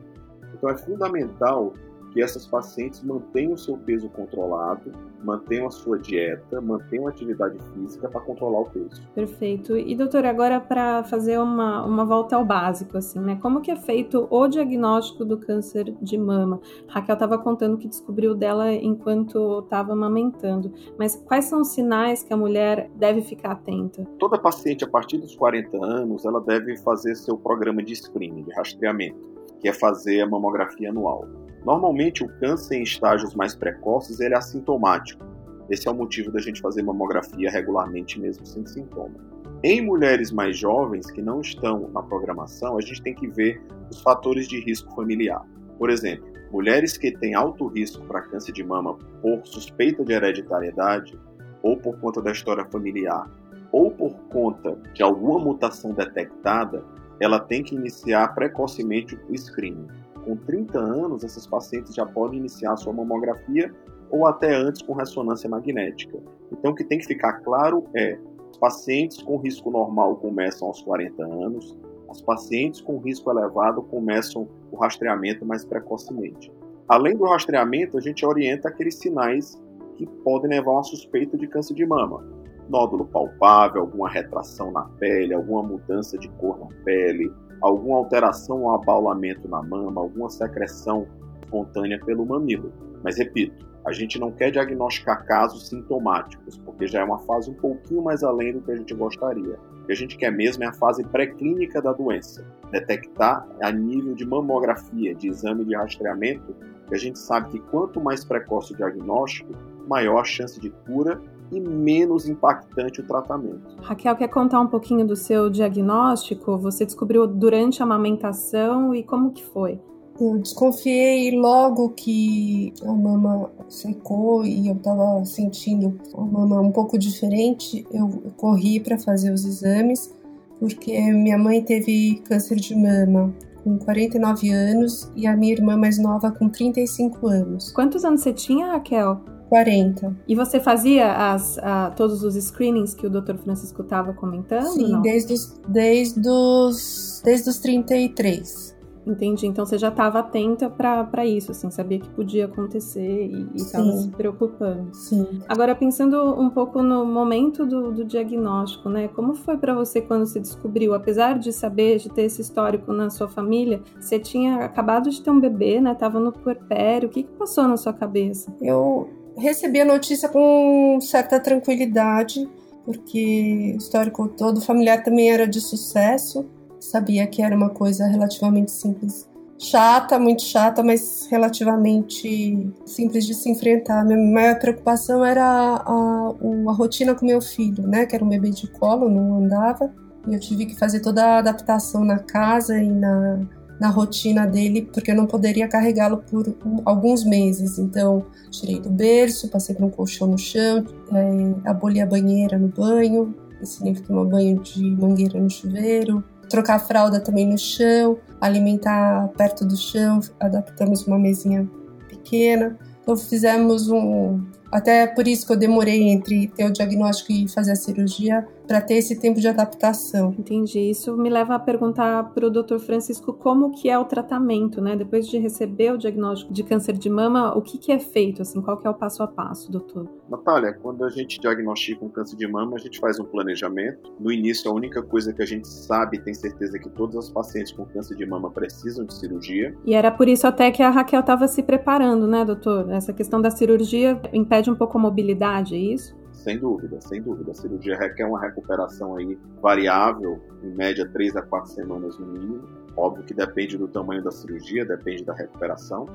Então 0.56 0.68
é 0.68 0.76
fundamental 0.76 1.74
que 2.13 2.21
essas 2.21 2.45
pacientes 2.45 3.01
mantenham 3.04 3.54
o 3.54 3.57
seu 3.57 3.75
peso 3.75 4.07
controlado, 4.10 4.92
mantenham 5.24 5.65
a 5.65 5.71
sua 5.71 5.98
dieta, 5.98 6.62
mantenham 6.62 7.07
a 7.07 7.10
atividade 7.10 7.57
física 7.74 8.07
para 8.07 8.21
controlar 8.21 8.62
o 8.62 8.65
peso. 8.65 9.01
Perfeito. 9.15 9.75
E 9.75 9.95
doutora, 9.95 10.30
agora 10.30 10.60
para 10.60 11.04
fazer 11.06 11.39
uma, 11.39 11.83
uma 11.83 12.06
volta 12.06 12.36
ao 12.36 12.45
básico, 12.45 12.98
assim, 12.98 13.19
né? 13.19 13.38
Como 13.41 13.62
que 13.62 13.72
é 13.72 13.75
feito 13.75 14.27
o 14.29 14.48
diagnóstico 14.48 15.25
do 15.25 15.38
câncer 15.38 15.96
de 16.01 16.17
mama? 16.17 16.62
Raquel 16.88 17.13
estava 17.13 17.38
contando 17.39 17.77
que 17.77 17.88
descobriu 17.88 18.36
dela 18.36 18.72
enquanto 18.72 19.60
estava 19.60 19.93
amamentando, 19.93 20.72
mas 21.00 21.15
quais 21.15 21.46
são 21.46 21.62
os 21.62 21.70
sinais 21.70 22.22
que 22.22 22.32
a 22.32 22.38
mulher 22.38 22.91
deve 22.96 23.22
ficar 23.22 23.53
atenta? 23.53 24.05
Toda 24.20 24.38
paciente 24.38 24.84
a 24.84 24.88
partir 24.88 25.17
dos 25.17 25.36
40 25.36 25.84
anos, 25.84 26.25
ela 26.25 26.39
deve 26.39 26.77
fazer 26.77 27.15
seu 27.15 27.38
programa 27.38 27.82
de 27.82 27.96
screening, 27.96 28.43
de 28.43 28.53
rastreamento, 28.53 29.32
que 29.60 29.67
é 29.67 29.74
fazer 29.74 30.22
a 30.22 30.27
mamografia 30.27 30.89
anual. 30.89 31.27
Normalmente, 31.65 32.24
o 32.24 32.29
câncer 32.39 32.75
em 32.75 32.84
estágios 32.84 33.34
mais 33.34 33.55
precoces 33.55 34.20
ele 34.20 34.34
é 34.34 34.38
assintomático. 34.38 35.24
Esse 35.70 35.88
é 35.88 35.91
o 35.91 35.96
motivo 35.96 36.32
da 36.32 36.39
gente 36.39 36.60
fazer 36.60 36.84
mamografia 36.84 37.50
regularmente, 37.50 38.20
mesmo 38.20 38.46
sem 38.46 38.65
sintoma. 38.65 39.15
Em 39.63 39.82
mulheres 39.82 40.29
mais 40.29 40.58
jovens 40.58 41.10
que 41.10 41.22
não 41.22 41.39
estão 41.39 41.89
na 41.93 42.03
programação, 42.03 42.77
a 42.77 42.82
gente 42.82 43.01
tem 43.01 43.15
que 43.15 43.27
ver 43.27 43.62
os 43.89 44.01
fatores 44.01 44.48
de 44.48 44.60
risco 44.60 44.93
familiar. 44.93 45.41
Por 45.79 45.89
exemplo, 45.89 46.27
mulheres 46.51 46.98
que 46.98 47.12
têm 47.17 47.34
alto 47.34 47.67
risco 47.67 48.05
para 48.05 48.24
câncer 48.24 48.51
de 48.51 48.63
mama 48.63 48.98
por 49.22 49.46
suspeita 49.46 50.03
de 50.03 50.12
hereditariedade, 50.12 51.17
ou 51.62 51.77
por 51.77 51.98
conta 52.00 52.22
da 52.22 52.34
história 52.34 52.65
familiar, 52.65 53.32
ou 53.72 53.89
por 53.89 54.13
conta 54.29 54.77
de 54.93 55.01
alguma 55.01 55.39
mutação 55.39 55.93
detectada, 55.93 56.84
ela 57.22 57.39
tem 57.39 57.63
que 57.63 57.74
iniciar 57.74 58.36
precocemente 58.36 59.17
o 59.29 59.38
screening 59.38 60.02
com 60.24 60.36
30 60.36 60.80
anos, 60.80 61.24
esses 61.24 61.46
pacientes 61.46 61.94
já 61.94 62.06
podem 62.06 62.39
iniciar 62.39 62.75
sua 62.77 62.94
mamografia 62.94 63.74
ou 64.10 64.27
até 64.27 64.53
antes 64.53 64.82
com 64.82 64.94
ressonância 64.94 65.50
magnética. 65.50 66.18
Então, 66.51 66.72
o 66.72 66.75
que 66.75 66.84
tem 66.84 67.00
que 67.00 67.06
ficar 67.06 67.42
claro 67.42 67.86
é: 67.96 68.18
os 68.51 68.58
pacientes 68.58 69.22
com 69.22 69.38
risco 69.38 69.72
normal 69.72 70.15
começam 70.18 70.68
aos 70.68 70.82
40 70.82 71.24
anos, 71.24 71.77
os 72.08 72.22
pacientes 72.22 72.80
com 72.80 73.00
risco 73.00 73.32
elevado 73.32 73.82
começam 73.84 74.48
o 74.72 74.77
rastreamento 74.77 75.44
mais 75.44 75.65
precocemente. 75.65 76.51
Além 76.88 77.18
do 77.18 77.25
rastreamento, 77.25 77.98
a 77.98 78.01
gente 78.01 78.24
orienta 78.25 78.70
aqueles 78.70 78.96
sinais 78.96 79.60
que 79.96 80.06
podem 80.06 80.51
levar 80.51 80.72
a 80.72 80.74
uma 80.75 80.84
suspeita 80.84 81.38
de 81.38 81.48
câncer 81.48 81.74
de 81.74 81.86
mama. 81.86 82.24
Nódulo 82.70 83.06
palpável, 83.06 83.82
alguma 83.82 84.10
retração 84.10 84.72
na 84.72 84.84
pele, 85.00 85.34
alguma 85.34 85.63
mudança 85.63 86.18
de 86.18 86.30
cor 86.30 86.60
na 86.60 86.68
pele, 86.84 87.32
alguma 87.63 87.98
alteração 87.98 88.63
ou 88.63 88.72
abaulamento 88.72 89.48
na 89.48 89.63
mama, 89.63 90.01
alguma 90.01 90.29
secreção 90.29 91.08
espontânea 91.41 92.00
pelo 92.05 92.25
mamilo. 92.25 92.74
Mas 93.01 93.17
repito, 93.17 93.65
A 93.86 93.91
gente 93.91 94.17
não 94.17 94.32
quer 94.32 94.50
diagnosticar 94.50 95.25
casos 95.25 95.67
sintomáticos, 95.67 96.58
porque 96.58 96.88
já 96.88 97.01
é 97.01 97.03
uma 97.03 97.20
fase 97.20 97.51
um 97.51 97.53
pouquinho 97.53 98.01
mais 98.01 98.24
além 98.24 98.53
do 98.53 98.62
que 98.62 98.72
a 98.72 98.75
gente 98.77 98.93
gostaria. 98.93 99.60
O 99.82 99.86
que 99.86 99.91
a 99.91 99.96
gente 99.96 100.15
quer 100.15 100.32
mesmo 100.32 100.63
é 100.63 100.67
a 100.67 100.74
fase 100.74 101.03
pré-clínica 101.03 101.82
da 101.82 101.91
doença, 101.91 102.46
detectar 102.72 103.46
a 103.62 103.72
nível 103.72 104.15
de 104.15 104.25
mamografia, 104.25 105.13
de 105.13 105.27
exame 105.27 105.65
de 105.65 105.75
rastreamento, 105.75 106.55
que 106.88 106.96
a 106.96 106.98
gente 106.98 107.20
sabe 107.20 107.50
que 107.50 107.60
quanto 107.60 108.00
mais 108.00 108.24
precoce 108.24 108.74
o 108.74 108.77
diagnóstico, 108.77 109.51
maior 109.86 110.22
a 110.22 110.24
chance 110.24 110.58
de 110.62 110.70
cura 110.70 111.22
e 111.52 111.60
menos 111.60 112.28
impactante 112.28 113.02
o 113.02 113.08
tratamento. 113.08 113.62
Raquel, 113.82 114.16
quer 114.16 114.28
contar 114.28 114.60
um 114.62 114.68
pouquinho 114.68 115.06
do 115.06 115.16
seu 115.16 115.50
diagnóstico? 115.50 116.58
Você 116.58 116.86
descobriu 116.86 117.28
durante 117.28 117.82
a 117.82 117.86
amamentação 117.86 118.94
e 118.94 119.04
como 119.04 119.32
que 119.32 119.44
foi? 119.44 119.80
Eu 120.20 120.38
desconfiei 120.38 121.32
logo 121.38 121.90
que 121.90 122.72
a 122.84 122.94
mama 122.94 123.50
secou 123.68 124.46
e 124.46 124.68
eu 124.68 124.76
estava 124.76 125.26
sentindo 125.26 126.00
a 126.16 126.22
mama 126.22 126.62
um 126.62 126.72
pouco 126.72 126.98
diferente. 127.00 127.86
Eu 127.92 128.10
corri 128.38 128.80
para 128.80 128.98
fazer 128.98 129.32
os 129.32 129.44
exames 129.44 130.14
porque 130.60 130.98
minha 131.12 131.38
mãe 131.38 131.62
teve 131.62 132.22
câncer 132.26 132.56
de 132.56 132.76
mama 132.76 133.34
com 133.64 133.78
49 133.78 134.50
anos 134.52 135.12
e 135.16 135.26
a 135.26 135.36
minha 135.36 135.54
irmã 135.54 135.76
mais 135.76 135.98
nova 135.98 136.32
com 136.32 136.48
35 136.48 137.28
anos. 137.28 137.72
Quantos 137.72 138.06
anos 138.06 138.22
você 138.22 138.34
tinha, 138.34 138.68
Raquel? 138.68 139.20
40. 139.50 140.16
E 140.28 140.36
você 140.36 140.60
fazia 140.60 141.12
as, 141.14 141.58
a, 141.60 141.92
todos 141.92 142.24
os 142.24 142.36
screenings 142.36 142.94
que 142.94 143.06
o 143.06 143.10
Dr. 143.10 143.36
Francisco 143.36 143.82
estava 143.82 144.14
comentando? 144.14 144.74
Sim, 144.74 144.92
não? 144.92 145.02
desde 145.02 145.34
os, 145.34 145.60
desde 145.68 146.28
os, 146.28 147.22
desde 147.24 147.50
os 147.50 147.58
33. 147.60 148.74
Entendi. 149.06 149.46
Então 149.48 149.66
você 149.66 149.78
já 149.78 149.90
estava 149.90 150.20
atenta 150.20 150.70
para 150.70 151.26
isso, 151.26 151.52
assim, 151.52 151.70
sabia 151.70 152.00
que 152.00 152.10
podia 152.10 152.46
acontecer 152.46 153.28
e 153.28 153.50
estava 153.56 153.92
se 153.92 154.10
preocupando. 154.10 154.94
Sim. 154.94 155.42
Agora, 155.48 155.76
pensando 155.76 156.18
um 156.40 156.50
pouco 156.50 156.82
no 156.82 157.06
momento 157.06 157.66
do, 157.66 157.92
do 157.92 158.06
diagnóstico, 158.06 158.90
né? 158.90 159.10
Como 159.10 159.34
foi 159.34 159.58
para 159.58 159.74
você 159.74 160.02
quando 160.02 160.26
você 160.26 160.40
descobriu? 160.40 160.94
Apesar 160.94 161.38
de 161.38 161.52
saber, 161.52 161.98
de 161.98 162.10
ter 162.10 162.24
esse 162.24 162.42
histórico 162.42 162.94
na 162.94 163.10
sua 163.10 163.28
família, 163.28 163.82
você 164.00 164.18
tinha 164.18 164.66
acabado 164.66 165.10
de 165.10 165.22
ter 165.22 165.30
um 165.30 165.40
bebê, 165.40 165.82
né? 165.82 165.94
Tava 165.94 166.20
no 166.20 166.32
puerpério. 166.32 167.10
O 167.10 167.12
que, 167.12 167.24
que 167.24 167.32
passou 167.34 167.68
na 167.68 167.78
sua 167.78 167.94
cabeça? 167.94 168.54
Eu 168.62 169.10
recebi 169.38 169.82
a 169.82 169.86
notícia 169.86 170.30
com 170.30 171.00
certa 171.02 171.40
tranquilidade, 171.40 172.50
porque 172.86 173.74
o 173.75 173.78
histórico 173.78 174.28
todo 174.28 174.62
familiar 174.62 175.04
também 175.04 175.32
era 175.32 175.48
de 175.48 175.62
sucesso 175.62 176.46
sabia 176.84 177.25
que 177.25 177.42
era 177.42 177.56
uma 177.56 177.70
coisa 177.70 178.06
relativamente 178.06 178.72
simples. 178.72 179.28
Chata, 179.58 180.20
muito 180.20 180.42
chata, 180.42 180.84
mas 180.84 181.28
relativamente 181.32 182.70
simples 182.86 183.25
de 183.25 183.34
se 183.34 183.50
enfrentar. 183.50 184.04
Minha 184.04 184.20
maior 184.20 184.60
preocupação 184.60 185.24
era 185.24 185.44
a, 185.46 186.34
a 186.68 186.72
rotina 186.74 187.16
com 187.16 187.25
meu 187.25 187.42
filho, 187.42 187.88
né? 187.88 188.06
Que 188.06 188.16
era 188.16 188.25
um 188.25 188.30
bebê 188.30 188.50
de 188.50 188.68
colo, 188.68 189.08
não 189.08 189.38
andava. 189.38 189.94
E 190.28 190.34
eu 190.34 190.40
tive 190.40 190.66
que 190.66 190.78
fazer 190.78 191.00
toda 191.00 191.24
a 191.24 191.38
adaptação 191.38 192.04
na 192.04 192.20
casa 192.20 192.78
e 192.78 192.90
na, 192.90 193.40
na 193.80 193.89
rotina 193.89 194.46
dele, 194.46 194.84
porque 194.94 195.12
eu 195.12 195.15
não 195.15 195.25
poderia 195.25 195.68
carregá-lo 195.68 196.24
por 196.30 196.56
alguns 196.86 197.24
meses. 197.24 197.77
Então, 197.77 198.25
tirei 198.50 198.80
do 198.80 198.89
berço, 198.89 199.50
passei 199.50 199.75
por 199.75 199.86
um 199.86 199.89
colchão 199.89 200.27
no 200.27 200.38
chão, 200.38 200.86
é, 201.12 201.70
aboli 201.70 202.01
a 202.01 202.06
banheira 202.06 202.58
no 202.58 202.68
banho, 202.68 203.34
ensinei 203.62 203.94
a 203.94 204.01
tomar 204.01 204.25
banho 204.25 204.60
de 204.62 204.84
mangueira 204.92 205.39
no 205.39 205.50
chuveiro, 205.50 206.24
trocar 206.50 206.75
a 206.75 206.80
fralda 206.80 207.20
também 207.20 207.48
no 207.48 207.58
chão, 207.58 208.18
alimentar 208.39 209.30
perto 209.38 209.65
do 209.65 209.75
chão, 209.75 210.20
adaptamos 210.39 211.06
uma 211.08 211.18
mesinha 211.18 211.70
pequena. 212.08 212.77
Então 213.01 213.18
fizemos 213.18 213.89
um. 213.89 214.42
Até 214.72 215.06
por 215.06 215.27
isso 215.27 215.46
que 215.46 215.53
eu 215.53 215.58
demorei 215.58 216.10
entre 216.10 216.48
ter 216.48 216.65
o 216.65 216.72
diagnóstico 216.72 217.32
e 217.32 217.48
fazer 217.48 217.72
a 217.72 217.75
cirurgia, 217.75 218.48
para 218.67 218.82
ter 218.82 218.96
esse 218.96 219.20
tempo 219.20 219.39
de 219.39 219.48
adaptação. 219.48 220.36
Entendi. 220.38 220.79
Isso 220.79 221.15
me 221.17 221.29
leva 221.29 221.55
a 221.55 221.60
perguntar 221.60 222.32
para 222.34 222.48
o 222.48 222.50
Dr. 222.50 222.77
Francisco 222.79 223.34
como 223.34 223.72
que 223.72 223.89
é 223.89 223.98
o 223.98 224.05
tratamento, 224.05 224.82
né? 224.82 224.96
Depois 224.96 225.27
de 225.27 225.38
receber 225.38 225.93
o 225.93 225.98
diagnóstico 225.98 226.53
de 226.53 226.63
câncer 226.63 226.93
de 226.93 227.10
mama, 227.10 227.58
o 227.58 227.62
que, 227.62 227.77
que 227.77 227.91
é 227.91 228.00
feito, 228.00 228.41
assim, 228.41 228.62
qual 228.62 228.77
que 228.77 228.88
é 228.88 228.89
o 228.89 228.93
passo 228.93 229.24
a 229.24 229.27
passo, 229.27 229.72
doutor? 229.72 230.10
Natália, 230.29 230.74
quando 230.74 231.03
a 231.03 231.10
gente 231.10 231.39
diagnostica 231.39 232.03
um 232.03 232.10
câncer 232.10 232.36
de 232.36 232.48
mama, 232.48 232.75
a 232.75 232.79
gente 232.79 233.00
faz 233.00 233.20
um 233.20 233.25
planejamento. 233.25 234.12
No 234.20 234.32
início, 234.32 234.70
a 234.70 234.74
única 234.74 235.01
coisa 235.01 235.34
que 235.34 235.41
a 235.41 235.46
gente 235.46 235.67
sabe, 235.67 236.20
tem 236.20 236.34
certeza 236.34 236.79
que 236.79 236.89
todas 236.89 237.15
as 237.17 237.29
pacientes 237.29 237.72
com 237.72 237.86
câncer 237.86 238.15
de 238.15 238.25
mama 238.25 238.50
precisam 238.50 239.05
de 239.05 239.13
cirurgia. 239.13 239.75
E 239.86 239.93
era 239.93 240.12
por 240.12 240.27
isso 240.27 240.48
até 240.48 240.72
que 240.72 240.82
a 240.82 240.89
Raquel 240.89 241.20
estava 241.20 241.48
se 241.48 241.62
preparando, 241.62 242.27
né, 242.27 242.46
doutor? 242.46 242.89
Essa 242.91 243.13
questão 243.13 243.41
da 243.41 243.51
cirurgia 243.51 244.20
impede 244.32 244.70
um 244.70 244.75
pouco 244.75 244.98
a 244.98 245.01
mobilidade, 245.01 245.75
é 245.75 245.79
isso? 245.79 246.23
Sem 246.44 246.60
dúvida, 246.60 247.00
sem 247.00 247.22
dúvida. 247.22 247.52
A 247.52 247.54
cirurgia 247.54 247.98
requer 247.98 248.26
uma 248.26 248.42
recuperação 248.42 249.16
aí 249.16 249.40
variável, 249.62 250.42
em 250.62 250.72
média 250.72 251.08
3 251.08 251.38
a 251.38 251.42
4 251.42 251.72
semanas 251.72 252.20
no 252.20 252.26
mínimo. 252.26 252.64
Óbvio 252.98 253.24
que 253.24 253.34
depende 253.34 253.78
do 253.78 253.88
tamanho 253.88 254.22
da 254.22 254.30
cirurgia, 254.30 254.86
depende 254.86 255.24
da 255.24 255.34
recuperação, 255.34 256.06